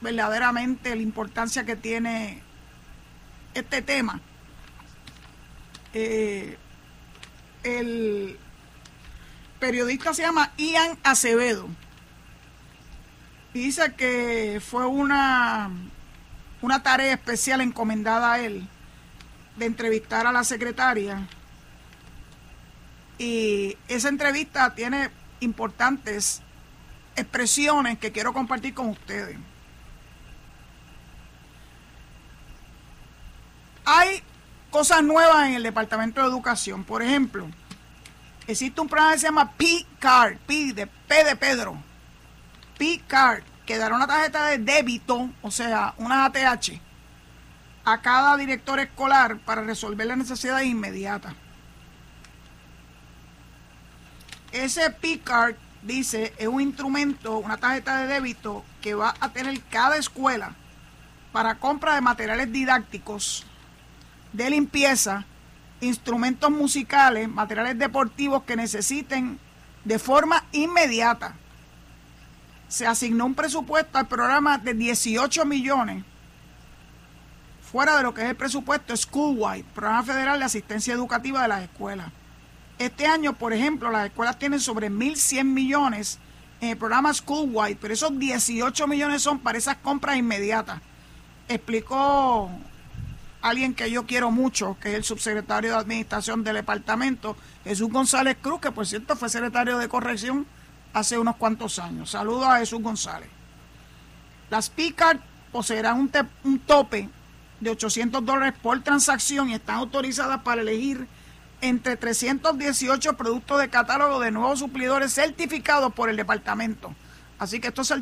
[0.00, 2.42] verdaderamente la importancia que tiene
[3.54, 4.20] este tema.
[5.94, 6.58] Eh,
[7.62, 8.36] el
[9.60, 11.68] periodista se llama Ian Acevedo
[13.54, 15.70] y dice que fue una,
[16.62, 18.68] una tarea especial encomendada a él
[19.58, 21.26] de entrevistar a la secretaria.
[23.18, 26.40] Y esa entrevista tiene importantes
[27.16, 29.36] expresiones que quiero compartir con ustedes.
[33.84, 34.22] Hay
[34.70, 36.84] cosas nuevas en el Departamento de Educación.
[36.84, 37.48] Por ejemplo,
[38.46, 41.76] existe un programa que se llama P-Card, P de P de Pedro.
[42.78, 46.87] P-Card, que dará una tarjeta de débito, o sea, una ATH
[47.92, 51.34] a cada director escolar para resolver las necesidades inmediatas.
[54.52, 59.96] Ese P-Card, dice, es un instrumento, una tarjeta de débito que va a tener cada
[59.96, 60.52] escuela
[61.32, 63.46] para compra de materiales didácticos,
[64.34, 65.24] de limpieza,
[65.80, 69.38] instrumentos musicales, materiales deportivos que necesiten
[69.84, 71.34] de forma inmediata.
[72.68, 76.04] Se asignó un presupuesto al programa de 18 millones
[77.70, 81.62] fuera de lo que es el presupuesto Schoolwide, Programa Federal de Asistencia Educativa de las
[81.62, 82.08] Escuelas.
[82.78, 86.18] Este año, por ejemplo, las escuelas tienen sobre 1.100 millones
[86.60, 90.80] en el programa Schoolwide, pero esos 18 millones son para esas compras inmediatas.
[91.48, 92.50] Explicó
[93.42, 98.38] alguien que yo quiero mucho, que es el subsecretario de Administración del departamento, Jesús González
[98.40, 100.46] Cruz, que por cierto fue secretario de corrección
[100.94, 102.10] hace unos cuantos años.
[102.10, 103.28] Saludos a Jesús González.
[104.48, 105.20] Las PICAR
[105.52, 106.10] poseerán un,
[106.44, 107.10] un tope
[107.60, 111.06] de 800 dólares por transacción y están autorizadas para elegir
[111.60, 116.94] entre 318 productos de catálogo de nuevos suplidores certificados por el departamento.
[117.38, 117.92] Así que estos,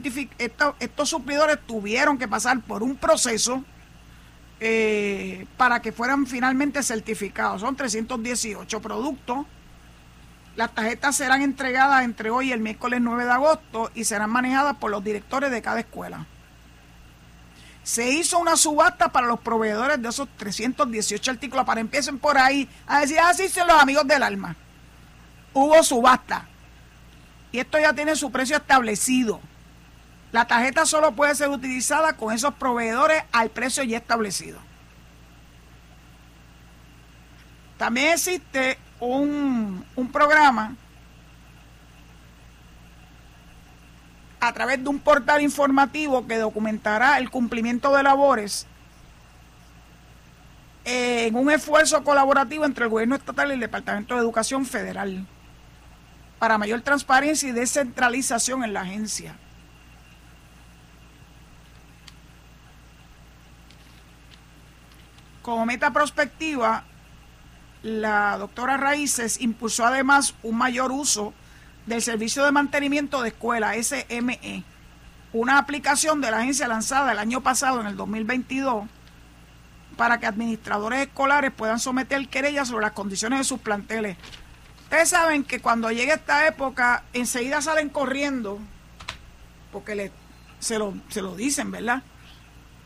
[0.78, 3.64] estos, suplidores tuvieron que pasar por un proceso
[4.60, 7.60] eh, para que fueran finalmente certificados.
[7.60, 9.46] Son 318 productos.
[10.54, 14.76] Las tarjetas serán entregadas entre hoy y el miércoles 9 de agosto y serán manejadas
[14.76, 16.26] por los directores de cada escuela
[17.86, 22.68] se hizo una subasta para los proveedores de esos 318 artículos para empiecen por ahí
[22.84, 24.56] a decir, así ah, son los amigos del alma.
[25.52, 26.48] Hubo subasta.
[27.52, 29.40] Y esto ya tiene su precio establecido.
[30.32, 34.58] La tarjeta solo puede ser utilizada con esos proveedores al precio ya establecido.
[37.78, 40.74] También existe un, un programa
[44.40, 48.66] a través de un portal informativo que documentará el cumplimiento de labores
[50.84, 55.26] en un esfuerzo colaborativo entre el gobierno estatal y el Departamento de Educación Federal
[56.38, 59.34] para mayor transparencia y descentralización en la agencia.
[65.42, 66.84] Como meta prospectiva,
[67.82, 71.32] la doctora Raíces impulsó además un mayor uso
[71.86, 74.64] del Servicio de Mantenimiento de Escuela, SME,
[75.32, 78.86] una aplicación de la agencia lanzada el año pasado, en el 2022,
[79.96, 84.16] para que administradores escolares puedan someter querellas sobre las condiciones de sus planteles.
[84.84, 88.58] Ustedes saben que cuando llegue esta época, enseguida salen corriendo,
[89.72, 90.12] porque le,
[90.58, 92.02] se, lo, se lo dicen, ¿verdad?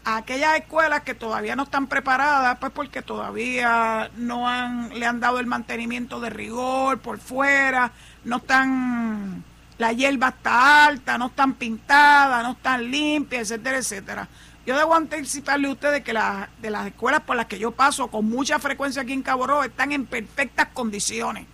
[0.05, 4.47] A aquellas escuelas que todavía no están preparadas, pues porque todavía no
[4.95, 7.93] le han dado el mantenimiento de rigor por fuera,
[8.25, 9.43] no están,
[9.79, 14.29] la hierba está alta, no están pintadas, no están limpias, etcétera, etcétera.
[14.67, 18.29] Yo debo anticiparle a ustedes que de las escuelas por las que yo paso con
[18.29, 21.47] mucha frecuencia aquí en Cabo Rojo están en perfectas condiciones.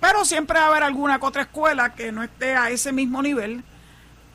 [0.00, 3.22] Pero siempre va a haber alguna que otra escuela que no esté a ese mismo
[3.22, 3.62] nivel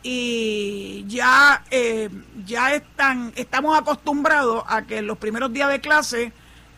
[0.04, 2.10] y ya, eh,
[2.46, 6.32] ya están, estamos acostumbrados a que en los primeros días de clase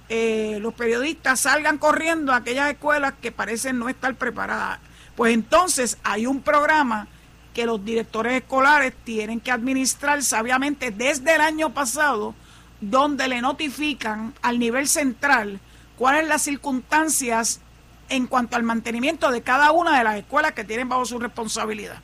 [0.10, 4.80] eh, los periodistas salgan corriendo a aquellas escuelas que parecen no estar preparadas.
[5.16, 7.08] Pues entonces hay un programa
[7.54, 12.34] que los directores escolares tienen que administrar sabiamente desde el año pasado,
[12.82, 15.60] donde le notifican al nivel central
[15.98, 17.60] cuáles las circunstancias
[18.08, 22.02] en cuanto al mantenimiento de cada una de las escuelas que tienen bajo su responsabilidad.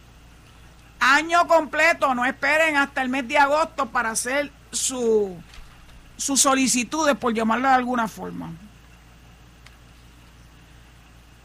[0.99, 5.35] Año completo, no esperen hasta el mes de agosto para hacer su,
[6.17, 8.51] sus solicitudes, por llamarlo de alguna forma.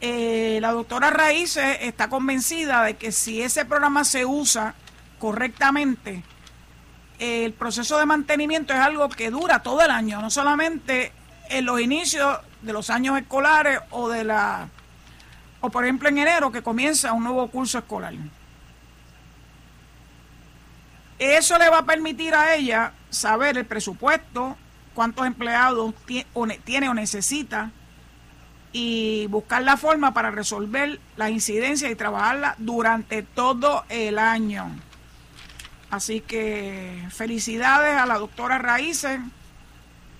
[0.00, 4.74] Eh, la doctora Raíces está convencida de que si ese programa se usa
[5.18, 6.22] correctamente,
[7.18, 11.12] el proceso de mantenimiento es algo que dura todo el año, no solamente
[11.50, 14.68] en los inicios de los años escolares o de la
[15.61, 18.14] o por ejemplo en enero que comienza un nuevo curso escolar.
[21.18, 24.57] Eso le va a permitir a ella saber el presupuesto,
[24.94, 25.94] cuántos empleados
[26.64, 27.70] tiene o necesita
[28.73, 34.70] y buscar la forma para resolver las incidencias y trabajarla durante todo el año.
[35.90, 39.18] Así que felicidades a la doctora Raíces,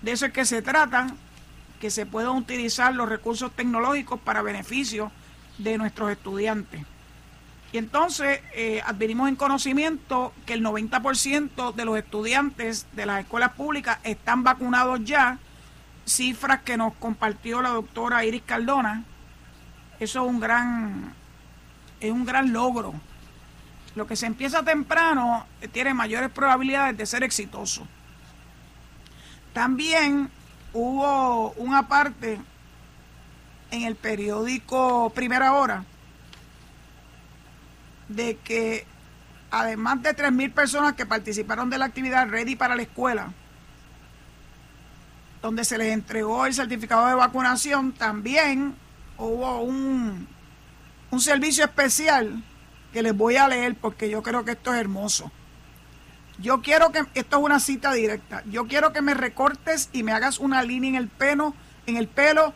[0.03, 1.15] de eso es que se trata,
[1.81, 5.13] que se puedan utilizar los recursos tecnológicos para beneficio
[5.59, 6.83] de nuestros estudiantes.
[7.73, 13.53] Y entonces eh, adquirimos en conocimiento que el 90% de los estudiantes de las escuelas
[13.53, 15.39] públicas están vacunados ya,
[16.05, 19.05] cifras que nos compartió la doctora Iris Cardona.
[20.01, 21.15] Eso es un gran,
[22.01, 22.93] es un gran logro.
[23.95, 27.87] Lo que se empieza temprano eh, tiene mayores probabilidades de ser exitoso.
[29.53, 30.29] También
[30.73, 32.41] hubo una parte
[33.71, 35.85] en el periódico Primera Hora
[38.11, 38.87] de que
[39.51, 43.33] además de 3.000 personas que participaron de la actividad Ready para la escuela,
[45.43, 48.75] donde se les entregó el certificado de vacunación, también
[49.17, 50.29] hubo un,
[51.11, 52.43] un servicio especial
[52.93, 55.31] que les voy a leer porque yo creo que esto es hermoso.
[56.39, 60.13] Yo quiero que, esto es una cita directa, yo quiero que me recortes y me
[60.13, 61.55] hagas una línea en el pelo,
[61.87, 62.55] en el pelo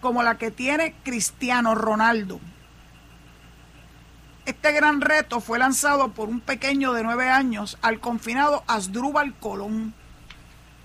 [0.00, 2.40] como la que tiene Cristiano Ronaldo.
[4.46, 9.92] Este gran reto fue lanzado por un pequeño de nueve años al confinado Asdrúbal Colón,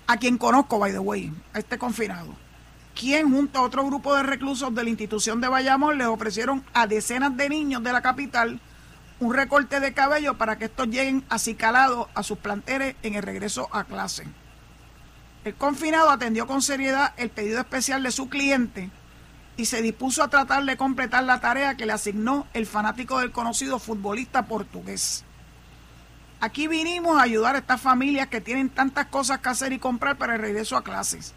[0.08, 2.34] a quien conozco, by the way, a este confinado,
[2.98, 6.88] quien junto a otro grupo de reclusos de la institución de Bayamón les ofrecieron a
[6.88, 8.58] decenas de niños de la capital
[9.20, 13.68] un recorte de cabello para que estos lleguen acicalados a sus planteles en el regreso
[13.70, 14.26] a clase.
[15.44, 18.90] El confinado atendió con seriedad el pedido especial de su cliente
[19.56, 23.32] y se dispuso a tratar de completar la tarea que le asignó el fanático del
[23.32, 25.24] conocido futbolista portugués.
[26.40, 30.16] Aquí vinimos a ayudar a estas familias que tienen tantas cosas que hacer y comprar
[30.16, 31.34] para el regreso a clases,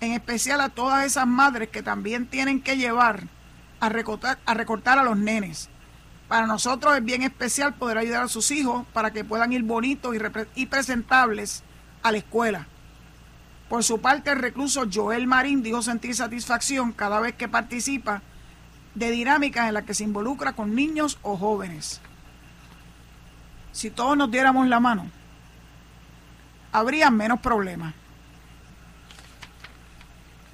[0.00, 3.24] en especial a todas esas madres que también tienen que llevar
[3.80, 5.68] a recortar a, recortar a los nenes.
[6.28, 10.14] Para nosotros es bien especial poder ayudar a sus hijos para que puedan ir bonitos
[10.14, 10.20] y,
[10.54, 11.62] y presentables
[12.02, 12.66] a la escuela
[13.68, 18.22] por su parte, el recluso Joel Marín dijo sentir satisfacción cada vez que participa
[18.94, 22.00] de dinámicas en las que se involucra con niños o jóvenes.
[23.72, 25.10] Si todos nos diéramos la mano,
[26.72, 27.92] habría menos problemas.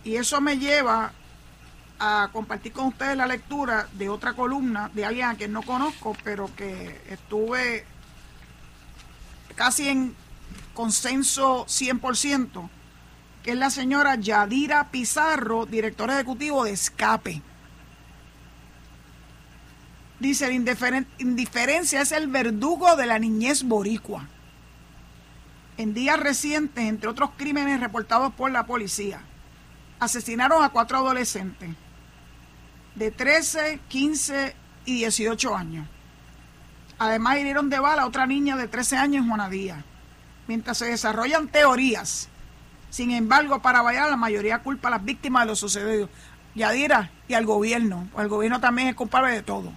[0.04, 1.12] Y eso me lleva
[2.00, 6.16] a compartir con ustedes la lectura de otra columna de alguien a quien no conozco,
[6.24, 7.84] pero que estuve
[9.54, 10.16] casi en
[10.74, 12.68] consenso 100%
[13.42, 17.42] que es la señora Yadira Pizarro, directora ejecutivo de Escape.
[20.20, 24.28] Dice, la indiferencia es el verdugo de la niñez boricua.
[25.76, 29.20] En días recientes, entre otros crímenes reportados por la policía,
[29.98, 31.70] asesinaron a cuatro adolescentes
[32.94, 35.88] de 13, 15 y 18 años.
[37.00, 39.84] Además, hirieron de bala a otra niña de 13 años en Juanadía.
[40.46, 42.28] Mientras se desarrollan teorías,
[42.92, 46.10] sin embargo, para bailar, la mayoría culpa a las víctimas de lo sucedido.
[46.54, 48.06] Yadira y al gobierno.
[48.18, 49.72] El gobierno también es culpable de todo.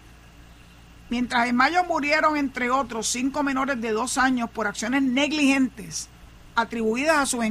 [1.09, 6.09] Mientras en mayo murieron, entre otros, cinco menores de dos años por acciones negligentes
[6.55, 7.45] atribuidas a sus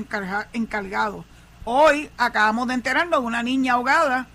[0.52, 1.24] encargados.
[1.64, 4.26] Hoy acabamos de enterarnos de una niña ahogada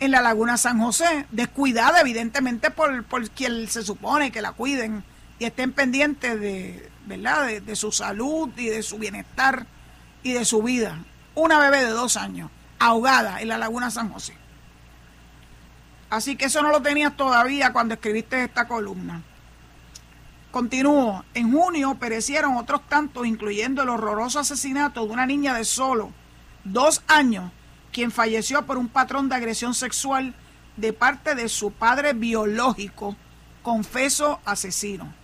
[0.00, 5.04] en la Laguna San José, descuidada evidentemente por, por quien se supone que la cuiden
[5.38, 7.60] y estén pendientes de, ¿verdad?
[7.60, 9.66] De, su salud y de su bienestar
[10.26, 10.98] y de su vida.
[11.36, 12.50] Una bebé de dos años,
[12.80, 14.36] ahogada en la Laguna San José.
[16.10, 19.22] Así que eso no lo tenías todavía cuando escribiste esta columna.
[20.50, 21.24] Continúo.
[21.34, 26.10] En junio perecieron otros tantos, incluyendo el horroroso asesinato de una niña de solo
[26.64, 27.52] dos años,
[27.92, 30.34] quien falleció por un patrón de agresión sexual
[30.76, 33.14] de parte de su padre biológico,
[33.62, 35.14] confeso asesino.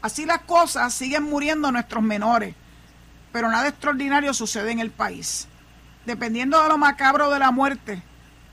[0.00, 2.54] Así las cosas, siguen muriendo nuestros menores,
[3.36, 5.46] pero nada extraordinario sucede en el país.
[6.06, 8.02] Dependiendo de lo macabro de la muerte,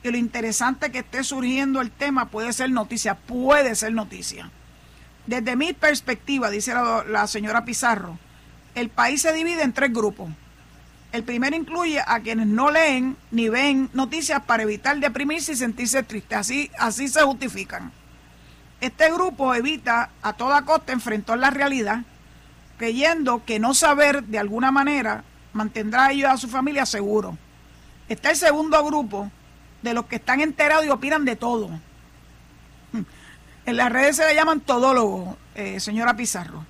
[0.04, 4.52] y lo interesante que esté surgiendo el tema puede ser noticia, puede ser noticia.
[5.26, 6.74] Desde mi perspectiva, dice
[7.08, 8.20] la, señora Pizarro,
[8.76, 10.30] el país se divide en tres grupos.
[11.14, 16.04] El primero incluye a quienes no leen ni ven noticias para evitar deprimirse y sentirse
[16.04, 16.38] tristes.
[16.38, 17.94] Así, así se justifican.
[18.82, 22.02] Este grupo evita a toda costa enfrentar la realidad,
[22.84, 25.24] creyendo que no saber de alguna manera
[25.54, 27.34] mantendrá a ellos a su familia seguros.
[28.10, 29.32] Está el segundo grupo,
[29.82, 31.70] de los que están enterados y opinan de todo.
[33.66, 36.66] En las redes se le llaman todólogos, eh, señora Pizarro.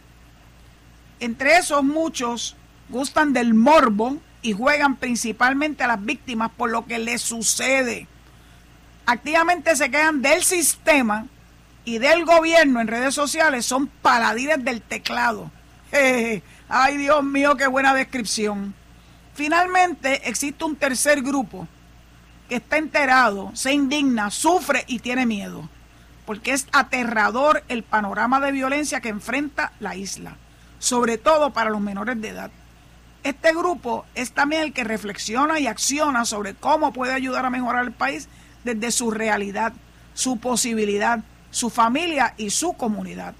[1.19, 2.55] Entre esos muchos
[2.89, 8.07] gustan del morbo y juegan principalmente a las víctimas por lo que les sucede.
[9.07, 11.25] Activamente se quedan del sistema
[11.85, 15.49] y del gobierno en redes sociales, son paladines del teclado.
[16.69, 18.73] ay Dios mío, qué buena descripción.
[19.35, 21.67] Finalmente existe un tercer grupo
[22.49, 25.69] que está enterado, se indigna, sufre y tiene miedo,
[26.25, 30.35] porque es aterrador el panorama de violencia que enfrenta la isla,
[30.79, 32.51] sobre todo para los menores de edad.
[33.23, 37.85] Este grupo es también el que reflexiona y acciona sobre cómo puede ayudar a mejorar
[37.85, 38.27] el país
[38.63, 39.73] desde su realidad,
[40.13, 41.19] su posibilidad,
[41.49, 43.33] su familia y su comunidad.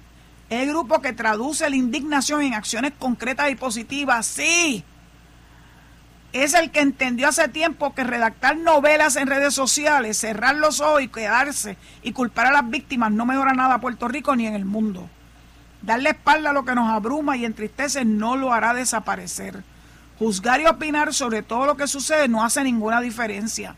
[0.50, 4.84] El grupo que traduce la indignación en acciones concretas y positivas, sí,
[6.34, 11.02] es el que entendió hace tiempo que redactar novelas en redes sociales, cerrar los ojos
[11.02, 14.54] y quedarse y culpar a las víctimas no mejora nada a Puerto Rico ni en
[14.54, 15.08] el mundo.
[15.80, 19.62] Darle espalda a lo que nos abruma y entristece no lo hará desaparecer.
[20.18, 23.76] Juzgar y opinar sobre todo lo que sucede no hace ninguna diferencia.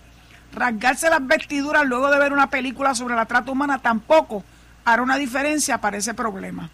[0.54, 4.44] Rasgarse las vestiduras luego de ver una película sobre la trata humana tampoco
[4.86, 6.70] hará una diferencia para ese problema.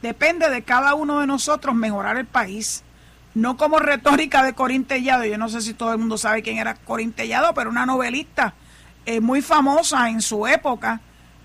[0.00, 2.84] Depende de cada uno de nosotros mejorar el país
[3.34, 6.58] no como retórica de Corín Tellado, yo no sé si todo el mundo sabe quién
[6.58, 8.54] era Corín Tellado, pero una novelista
[9.06, 11.00] eh, muy famosa en su época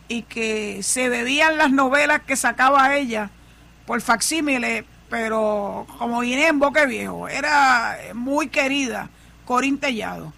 [0.08, 3.30] y que se bebían las novelas que sacaba ella
[3.86, 9.10] por facsímile, pero como Inés en Boque Viejo, era muy querida
[9.46, 10.34] Corín Tellado,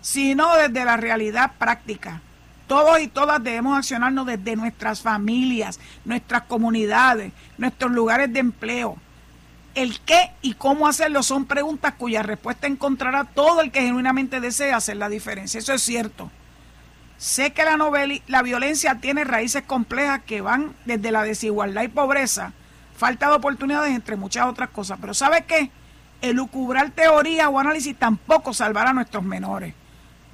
[0.00, 2.22] sino desde la realidad práctica.
[2.68, 8.98] Todos y todas debemos accionarnos desde nuestras familias, nuestras comunidades, nuestros lugares de empleo
[9.78, 14.76] el qué y cómo hacerlo son preguntas cuya respuesta encontrará todo el que genuinamente desea
[14.76, 15.58] hacer la diferencia.
[15.58, 16.30] Eso es cierto.
[17.16, 21.88] Sé que la, novela, la violencia tiene raíces complejas que van desde la desigualdad y
[21.88, 22.52] pobreza,
[22.96, 24.98] falta de oportunidades, entre muchas otras cosas.
[25.00, 25.70] Pero ¿sabe qué?
[26.22, 29.74] El lucubrar teoría o análisis tampoco salvará a nuestros menores.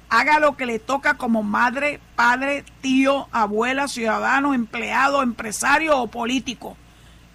[0.09, 6.77] Haga lo que le toca como madre, padre, tío, abuela, ciudadano, empleado, empresario o político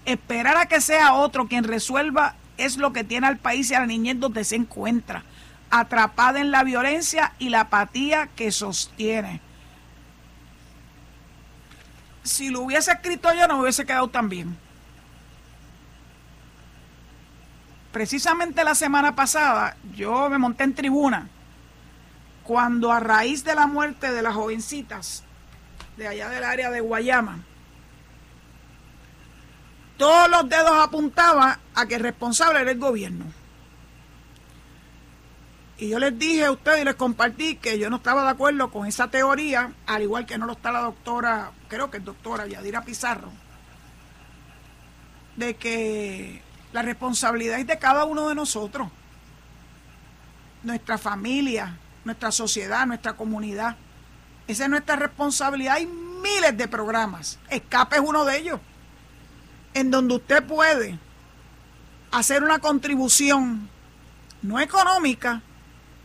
[0.05, 3.81] Esperar a que sea otro quien resuelva es lo que tiene al país y a
[3.81, 5.25] la niñez donde se encuentra,
[5.71, 9.41] atrapada en la violencia y la apatía que sostiene.
[12.23, 14.57] Si lo hubiese escrito yo no hubiese quedado tan bien.
[17.93, 21.29] Precisamente la semana pasada yo me monté en tribuna
[22.51, 25.23] cuando a raíz de la muerte de las jovencitas
[25.97, 27.45] de allá del área de Guayama,
[29.97, 33.27] todos los dedos apuntaban a que el responsable era el gobierno.
[35.79, 38.69] Y yo les dije a ustedes y les compartí que yo no estaba de acuerdo
[38.73, 42.49] con esa teoría, al igual que no lo está la doctora, creo que es doctora
[42.49, 43.31] Yadira Pizarro,
[45.37, 46.43] de que
[46.73, 48.89] la responsabilidad es de cada uno de nosotros,
[50.65, 53.77] nuestra familia, nuestra sociedad, nuestra comunidad.
[54.47, 55.77] Esa es nuestra responsabilidad.
[55.77, 57.39] Hay miles de programas.
[57.49, 58.61] Escape es uno de ellos,
[59.75, 60.99] en donde usted puede
[62.11, 63.69] hacer una contribución
[64.43, 65.43] no económica,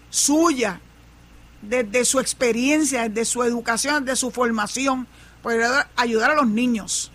[0.09, 0.79] suya,
[1.61, 5.07] desde su experiencia, desde su educación, desde su formación,
[5.41, 7.11] para ayudar a los niños.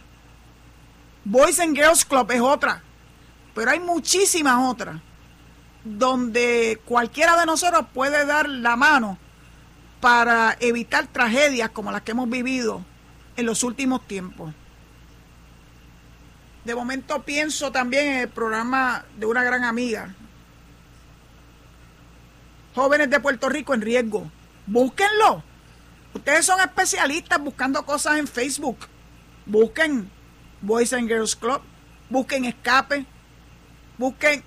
[1.25, 2.83] Boys and Girls Club es otra,
[3.55, 5.01] pero hay muchísimas otras
[5.85, 9.19] donde cualquiera de nosotros puede dar la mano
[10.01, 12.85] para evitar tragedias como las que hemos vivido
[13.37, 14.53] en los últimos tiempos.
[16.65, 20.15] De momento pienso también en el programa de una gran amiga,
[22.75, 24.31] Jóvenes de Puerto Rico en riesgo.
[24.67, 25.43] Búsquenlo.
[26.15, 28.79] Ustedes son especialistas buscando cosas en Facebook.
[29.47, 30.09] Busquen
[30.61, 31.63] Boys and Girls Club,
[32.09, 33.05] busquen Escape,
[33.99, 34.45] busquen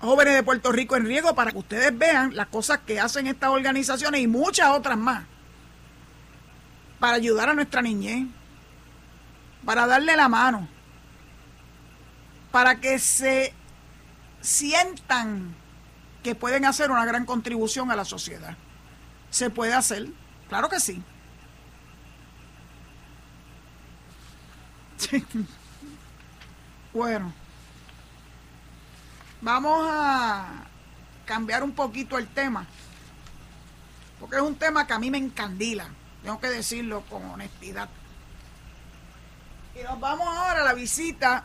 [0.00, 3.50] Jóvenes de Puerto Rico en riesgo para que ustedes vean las cosas que hacen estas
[3.50, 5.24] organizaciones y muchas otras más
[6.98, 8.26] para ayudar a nuestra niñez,
[9.64, 10.68] para darle la mano,
[12.50, 13.54] para que se
[14.40, 15.54] sientan
[16.22, 18.56] que pueden hacer una gran contribución a la sociedad.
[19.30, 20.08] ¿Se puede hacer?
[20.48, 21.02] Claro que sí.
[26.92, 27.32] Bueno,
[29.40, 30.64] vamos a
[31.24, 32.66] cambiar un poquito el tema,
[34.18, 35.88] porque es un tema que a mí me encandila,
[36.22, 37.88] tengo que decirlo con honestidad.
[39.78, 41.44] Y nos vamos ahora a la visita,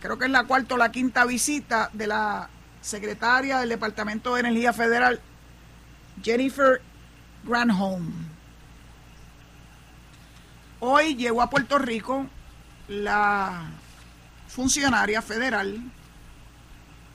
[0.00, 2.48] creo que es la cuarta o la quinta visita de la
[2.80, 5.20] secretaria del Departamento de Energía Federal,
[6.22, 6.80] Jennifer
[7.44, 8.28] Granholm.
[10.80, 12.26] Hoy llegó a Puerto Rico
[12.86, 13.68] la
[14.48, 15.82] funcionaria federal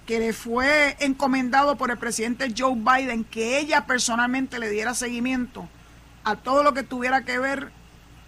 [0.06, 5.68] que le fue encomendado por el presidente Joe Biden que ella personalmente le diera seguimiento
[6.24, 7.72] a todo lo que tuviera que ver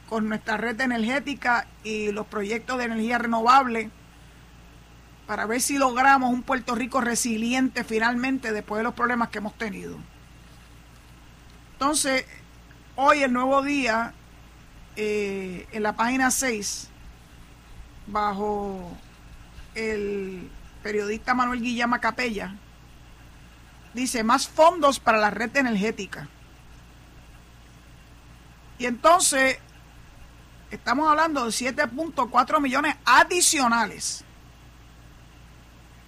[0.07, 3.89] con nuestra red energética y los proyectos de energía renovable
[5.27, 9.57] para ver si logramos un Puerto Rico resiliente finalmente después de los problemas que hemos
[9.57, 9.97] tenido.
[11.73, 12.25] Entonces,
[12.95, 14.13] hoy el nuevo día,
[14.95, 16.89] eh, en la página 6,
[18.07, 18.95] bajo
[19.73, 20.49] el
[20.85, 22.53] periodista Manuel Guillama Capella,
[23.95, 26.27] dice más fondos para la red energética.
[28.77, 29.57] Y entonces,
[30.69, 34.23] estamos hablando de 7.4 millones adicionales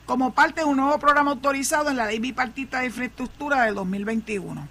[0.06, 4.68] como parte de un nuevo programa autorizado en la Ley Bipartita de Infraestructura del 2021.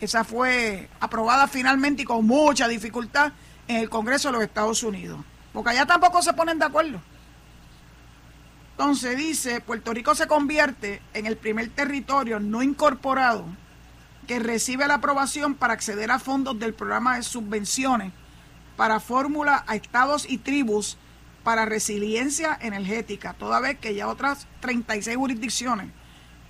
[0.00, 3.32] Esa fue aprobada finalmente y con mucha dificultad
[3.68, 5.20] en el Congreso de los Estados Unidos,
[5.52, 6.98] porque allá tampoco se ponen de acuerdo.
[8.76, 13.44] Entonces dice, Puerto Rico se convierte en el primer territorio no incorporado
[14.26, 18.12] que recibe la aprobación para acceder a fondos del programa de subvenciones
[18.76, 20.96] para fórmula a estados y tribus
[21.44, 25.88] para resiliencia energética, toda vez que ya otras 36 jurisdicciones,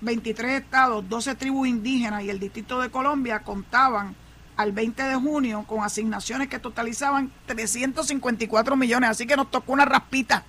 [0.01, 4.15] 23 estados, 12 tribus indígenas y el Distrito de Colombia contaban
[4.55, 9.85] al 20 de junio con asignaciones que totalizaban 354 millones, así que nos tocó una
[9.85, 10.43] raspita.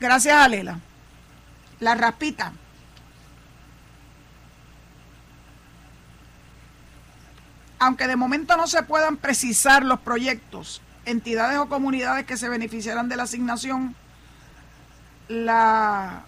[0.00, 0.80] Gracias a Lela.
[1.80, 2.52] La raspita.
[7.78, 13.08] Aunque de momento no se puedan precisar los proyectos, entidades o comunidades que se beneficiarán
[13.08, 13.94] de la asignación,
[15.28, 16.24] la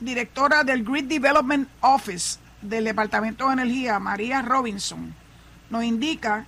[0.00, 5.14] directora del Grid Development Office del Departamento de Energía, María Robinson,
[5.70, 6.46] nos indica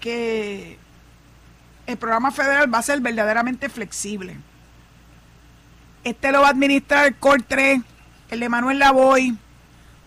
[0.00, 0.78] que
[1.86, 4.36] el programa federal va a ser verdaderamente flexible.
[6.04, 7.80] Este lo va a administrar el COR 3,
[8.30, 9.36] el de Manuel Lavoy,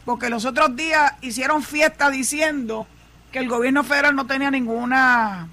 [0.06, 2.88] porque los otros días hicieron fiesta diciendo
[3.32, 5.48] que el gobierno federal no tenía ninguna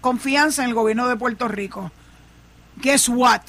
[0.00, 1.90] confianza en el gobierno de Puerto Rico.
[2.76, 3.40] Guess what?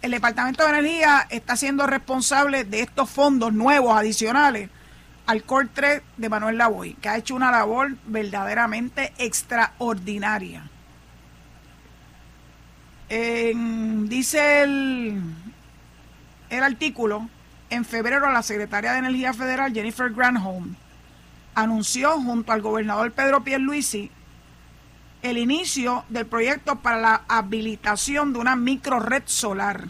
[0.00, 4.68] El Departamento de Energía está siendo responsable de estos fondos nuevos adicionales
[5.32, 10.68] al Core 3 de Manuel Lavoy, que ha hecho una labor verdaderamente extraordinaria.
[13.08, 15.22] dice el,
[16.50, 17.30] el artículo,
[17.70, 20.74] en febrero la secretaria de Energía Federal, Jennifer Granholm,
[21.54, 24.10] anunció junto al gobernador Pedro Pierluisi
[25.22, 29.88] el inicio del proyecto para la habilitación de una micro red solar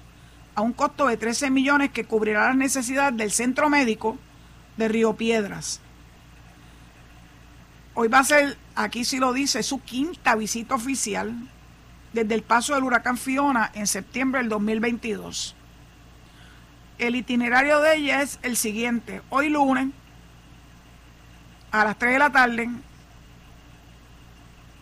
[0.55, 4.19] a un costo de 13 millones que cubrirá las necesidades del centro médico
[4.77, 5.81] de Río Piedras.
[7.95, 11.35] Hoy va a ser, aquí sí lo dice, su quinta visita oficial
[12.13, 15.55] desde el paso del huracán Fiona en septiembre del 2022.
[16.99, 19.23] El itinerario de ella es el siguiente.
[19.29, 19.89] Hoy lunes,
[21.71, 22.71] a las 3 de la tarde,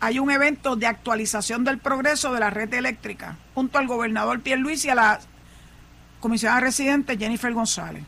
[0.01, 4.63] hay un evento de actualización del progreso de la red eléctrica junto al gobernador Pierre
[4.63, 5.21] Luis y a la
[6.21, 8.05] comisionada residente Jennifer González.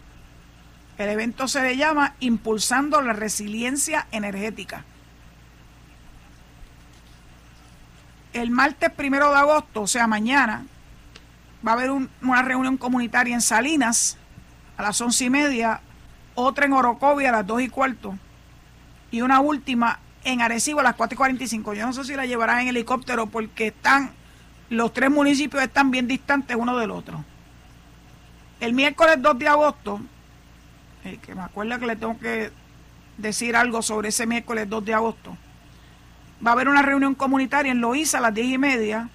[0.98, 4.84] El evento se le llama Impulsando la Resiliencia Energética.
[8.32, 10.64] El martes primero de agosto, o sea, mañana,
[11.66, 14.16] va a haber una reunión comunitaria en Salinas
[14.76, 15.80] a las once y media,
[16.34, 18.16] otra en Orocovia a las dos y cuarto
[19.12, 21.74] y una última en Arecibo a las cuatro y cuarenta y cinco.
[21.74, 24.10] Yo no sé si la llevarán en helicóptero porque están,
[24.70, 27.24] los tres municipios están bien distantes uno del otro.
[28.58, 30.00] El miércoles 2 de agosto,
[31.04, 32.50] eh, que me acuerdo que le tengo que
[33.18, 35.36] decir algo sobre ese miércoles 2 de agosto,
[36.44, 39.08] va a haber una reunión comunitaria en Loíza a las diez y media,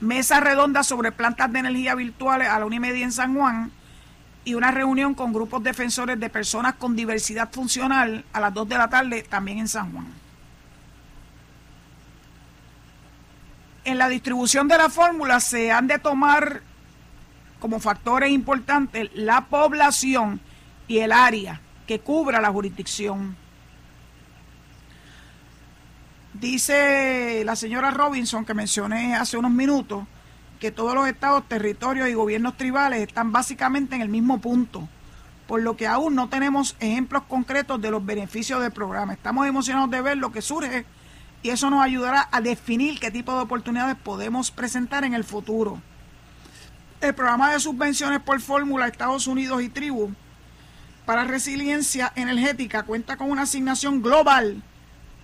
[0.00, 3.70] mesa redonda sobre plantas de energía virtuales a la una y media en San Juan
[4.44, 8.78] y una reunión con grupos defensores de personas con diversidad funcional a las 2 de
[8.78, 10.06] la tarde también en San Juan.
[13.84, 16.62] En la distribución de la fórmula se han de tomar
[17.60, 20.40] como factores importantes la población
[20.88, 23.36] y el área que cubra la jurisdicción.
[26.32, 30.04] Dice la señora Robinson, que mencioné hace unos minutos,
[30.58, 34.88] que todos los estados, territorios y gobiernos tribales están básicamente en el mismo punto,
[35.46, 39.12] por lo que aún no tenemos ejemplos concretos de los beneficios del programa.
[39.12, 40.86] Estamos emocionados de ver lo que surge
[41.42, 45.80] y eso nos ayudará a definir qué tipo de oportunidades podemos presentar en el futuro.
[47.00, 50.14] El programa de subvenciones por fórmula Estados Unidos y Tribu
[51.06, 54.62] para resiliencia energética cuenta con una asignación global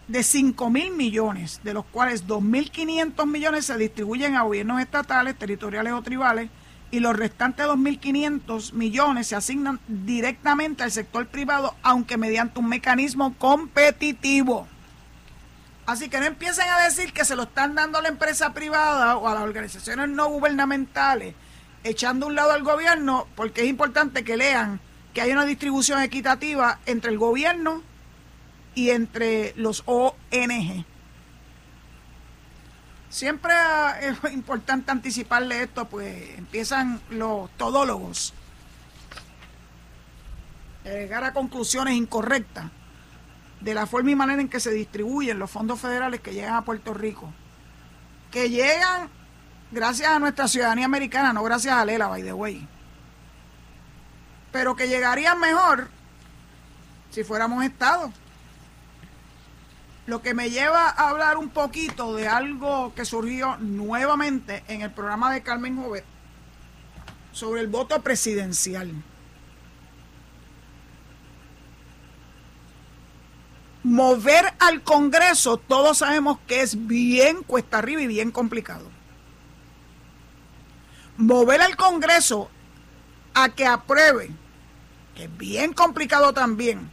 [0.09, 5.93] de 5 mil millones, de los cuales 2.500 millones se distribuyen a gobiernos estatales, territoriales
[5.93, 6.51] o tribales,
[6.91, 13.35] y los restantes 2.500 millones se asignan directamente al sector privado, aunque mediante un mecanismo
[13.39, 14.67] competitivo.
[15.87, 19.17] Así que no empiecen a decir que se lo están dando a la empresa privada
[19.17, 21.35] o a las organizaciones no gubernamentales,
[21.85, 24.81] echando un lado al gobierno, porque es importante que lean
[25.15, 27.83] que hay una distribución equitativa entre el gobierno
[28.75, 30.85] y entre los ONG.
[33.09, 33.53] Siempre
[34.03, 38.33] es importante anticiparle esto, pues empiezan los todólogos
[40.85, 42.67] a llegar a conclusiones incorrectas
[43.61, 46.65] de la forma y manera en que se distribuyen los fondos federales que llegan a
[46.65, 47.31] Puerto Rico.
[48.31, 49.11] Que llegan
[49.71, 52.67] gracias a nuestra ciudadanía americana, no gracias a Lela, by the way.
[54.53, 55.89] Pero que llegarían mejor
[57.11, 58.11] si fuéramos estados.
[60.07, 64.91] Lo que me lleva a hablar un poquito de algo que surgió nuevamente en el
[64.91, 66.05] programa de Carmen Jovet
[67.33, 68.93] sobre el voto presidencial.
[73.83, 78.91] Mover al Congreso, todos sabemos que es bien cuesta arriba y bien complicado.
[81.17, 82.51] Mover al Congreso
[83.35, 84.31] a que apruebe,
[85.25, 86.91] es bien complicado también,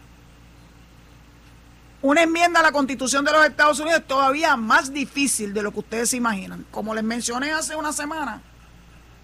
[2.01, 5.71] una enmienda a la Constitución de los Estados Unidos es todavía más difícil de lo
[5.71, 6.65] que ustedes se imaginan.
[6.69, 8.41] Como les mencioné hace una semana,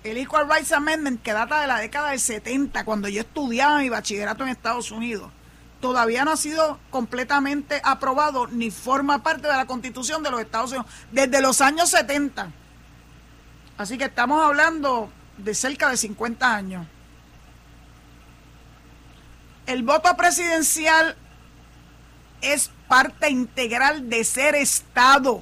[0.04, 3.90] el Equal Rights Amendment, que data de la década del 70, cuando yo estudiaba mi
[3.90, 5.32] bachillerato en Estados Unidos,
[5.82, 10.72] todavía no ha sido completamente aprobado ni forma parte de la Constitución de los Estados
[10.72, 12.52] Unidos desde los años 70.
[13.78, 16.88] Así que estamos hablando de cerca de 50 años.
[19.66, 21.16] El voto presidencial
[22.42, 25.42] es parte integral de ser Estado,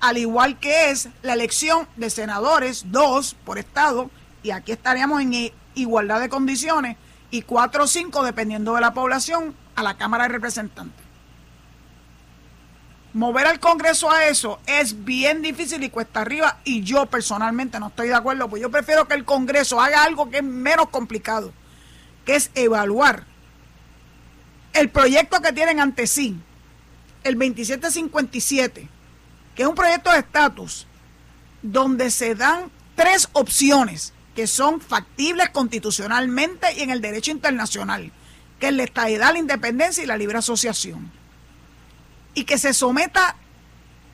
[0.00, 4.10] al igual que es la elección de senadores, dos por Estado,
[4.42, 6.98] y aquí estaríamos en igualdad de condiciones,
[7.30, 11.02] y cuatro o cinco, dependiendo de la población, a la Cámara de Representantes.
[13.14, 17.86] Mover al Congreso a eso es bien difícil y cuesta arriba, y yo personalmente no
[17.86, 21.52] estoy de acuerdo, pues yo prefiero que el Congreso haga algo que es menos complicado,
[22.24, 23.24] que es evaluar
[24.72, 26.36] el proyecto que tienen ante sí,
[27.22, 28.88] el 2757,
[29.54, 30.86] que es un proyecto de estatus,
[31.62, 38.10] donde se dan tres opciones que son factibles constitucionalmente y en el derecho internacional,
[38.58, 41.10] que es la estadidad, la independencia y la libre asociación.
[42.34, 43.36] Y que se someta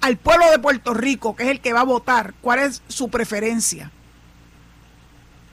[0.02, 3.08] al pueblo de Puerto Rico, que es el que va a votar, cuál es su
[3.08, 3.90] preferencia.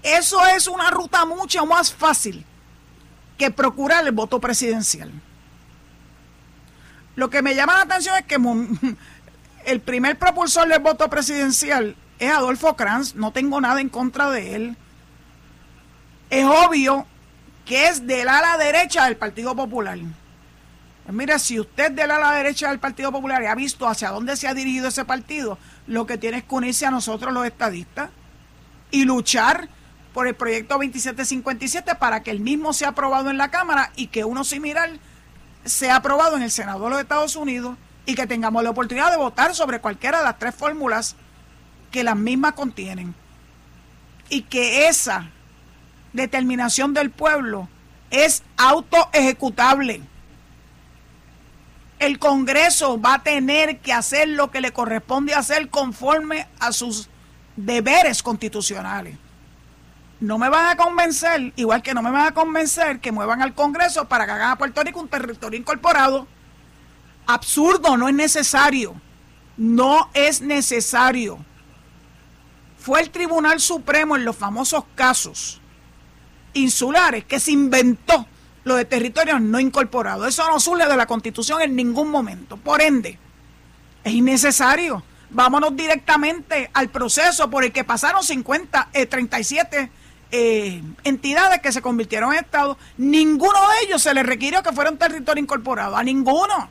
[0.08, 2.46] Eso es una ruta mucho más fácil
[3.38, 5.12] que procurar el voto presidencial.
[7.18, 8.38] Lo que me llama la atención es que
[9.66, 14.56] el primer propulsor del voto presidencial es Adolfo Kranz, no tengo nada en contra de
[14.56, 14.78] él.
[16.30, 17.06] Es obvio
[17.66, 20.00] que es del ala derecha del Partido Popular.
[21.04, 24.38] Pues mira, si usted del ala derecha del Partido Popular y ha visto hacia dónde
[24.38, 28.10] se ha dirigido ese partido, lo que tiene es que unirse a nosotros los estadistas
[28.90, 29.68] y luchar
[30.18, 34.26] por el proyecto 2757 para que el mismo sea aprobado en la Cámara y que
[34.26, 34.90] uno similar
[35.64, 39.18] sea aprobado en el Senado de los Estados Unidos y que tengamos la oportunidad de
[39.18, 41.16] votar sobre cualquiera de las tres fórmulas
[41.92, 43.14] que las mismas contienen.
[44.28, 45.30] Y que esa
[46.14, 47.70] determinación del pueblo
[48.10, 50.02] es autoejecutable.
[52.00, 57.08] El Congreso va a tener que hacer lo que le corresponde hacer conforme a sus
[57.56, 59.16] deberes constitucionales.
[60.20, 63.54] No me van a convencer, igual que no me van a convencer que muevan al
[63.54, 66.28] Congreso para que hagan a Puerto Rico un territorio incorporado.
[67.28, 68.96] Absurdo, no es necesario.
[69.58, 71.38] No es necesario.
[72.80, 75.62] Fue el Tribunal Supremo en los famosos casos
[76.54, 78.26] insulares que se inventó
[78.64, 80.28] lo de territorios no incorporados.
[80.28, 82.58] Eso no surge de la Constitución en ningún momento.
[82.58, 83.20] Por ende,
[84.04, 85.04] es innecesario.
[85.30, 89.92] Vámonos directamente al proceso por el que pasaron 50, 37
[90.32, 92.78] eh, entidades que se convirtieron en Estado.
[92.98, 95.96] Ninguno de ellos se les requirió que fuera un territorio incorporado.
[95.96, 96.70] A ninguno.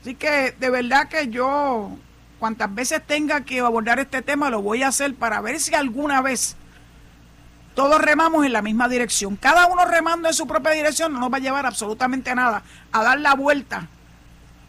[0.00, 1.90] Así que de verdad que yo,
[2.38, 6.22] cuantas veces tenga que abordar este tema, lo voy a hacer para ver si alguna
[6.22, 6.56] vez
[7.74, 9.36] todos remamos en la misma dirección.
[9.36, 12.62] Cada uno remando en su propia dirección no nos va a llevar absolutamente a nada,
[12.92, 13.88] a dar la vuelta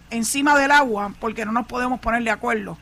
[0.09, 2.78] encima del agua, porque no nos podemos poner de acuerdo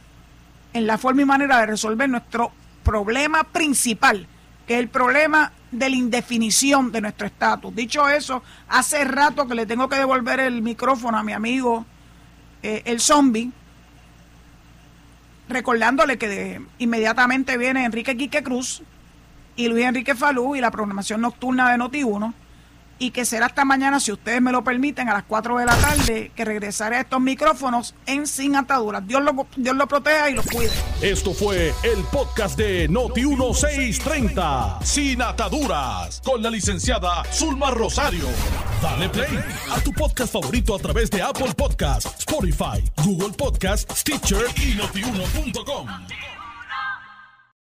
[0.73, 2.51] en la forma y manera de resolver nuestro
[2.83, 4.27] problema principal,
[4.69, 7.75] que el problema de la indefinición de nuestro estatus.
[7.75, 11.87] Dicho eso, hace rato que le tengo que devolver el micrófono a mi amigo
[12.61, 13.49] eh, el zombie,
[15.47, 18.83] recordándole que inmediatamente viene Enrique Quique Cruz,
[19.55, 22.31] y Luis Enrique Falú y la programación nocturna de Noti1
[22.99, 25.75] y que será hasta mañana, si ustedes me lo permiten, a las 4 de la
[25.77, 29.07] tarde, que regresaré a estos micrófonos en Sin Ataduras.
[29.07, 30.69] Dios lo, Dios lo proteja y lo cuide.
[31.01, 38.25] Esto fue el podcast de Noti1630, Sin Ataduras, con la licenciada Zulma Rosario.
[38.81, 39.39] Dale play
[39.71, 45.87] a tu podcast favorito a través de Apple Podcasts, Spotify, Google Podcasts, Stitcher y notiuno.com.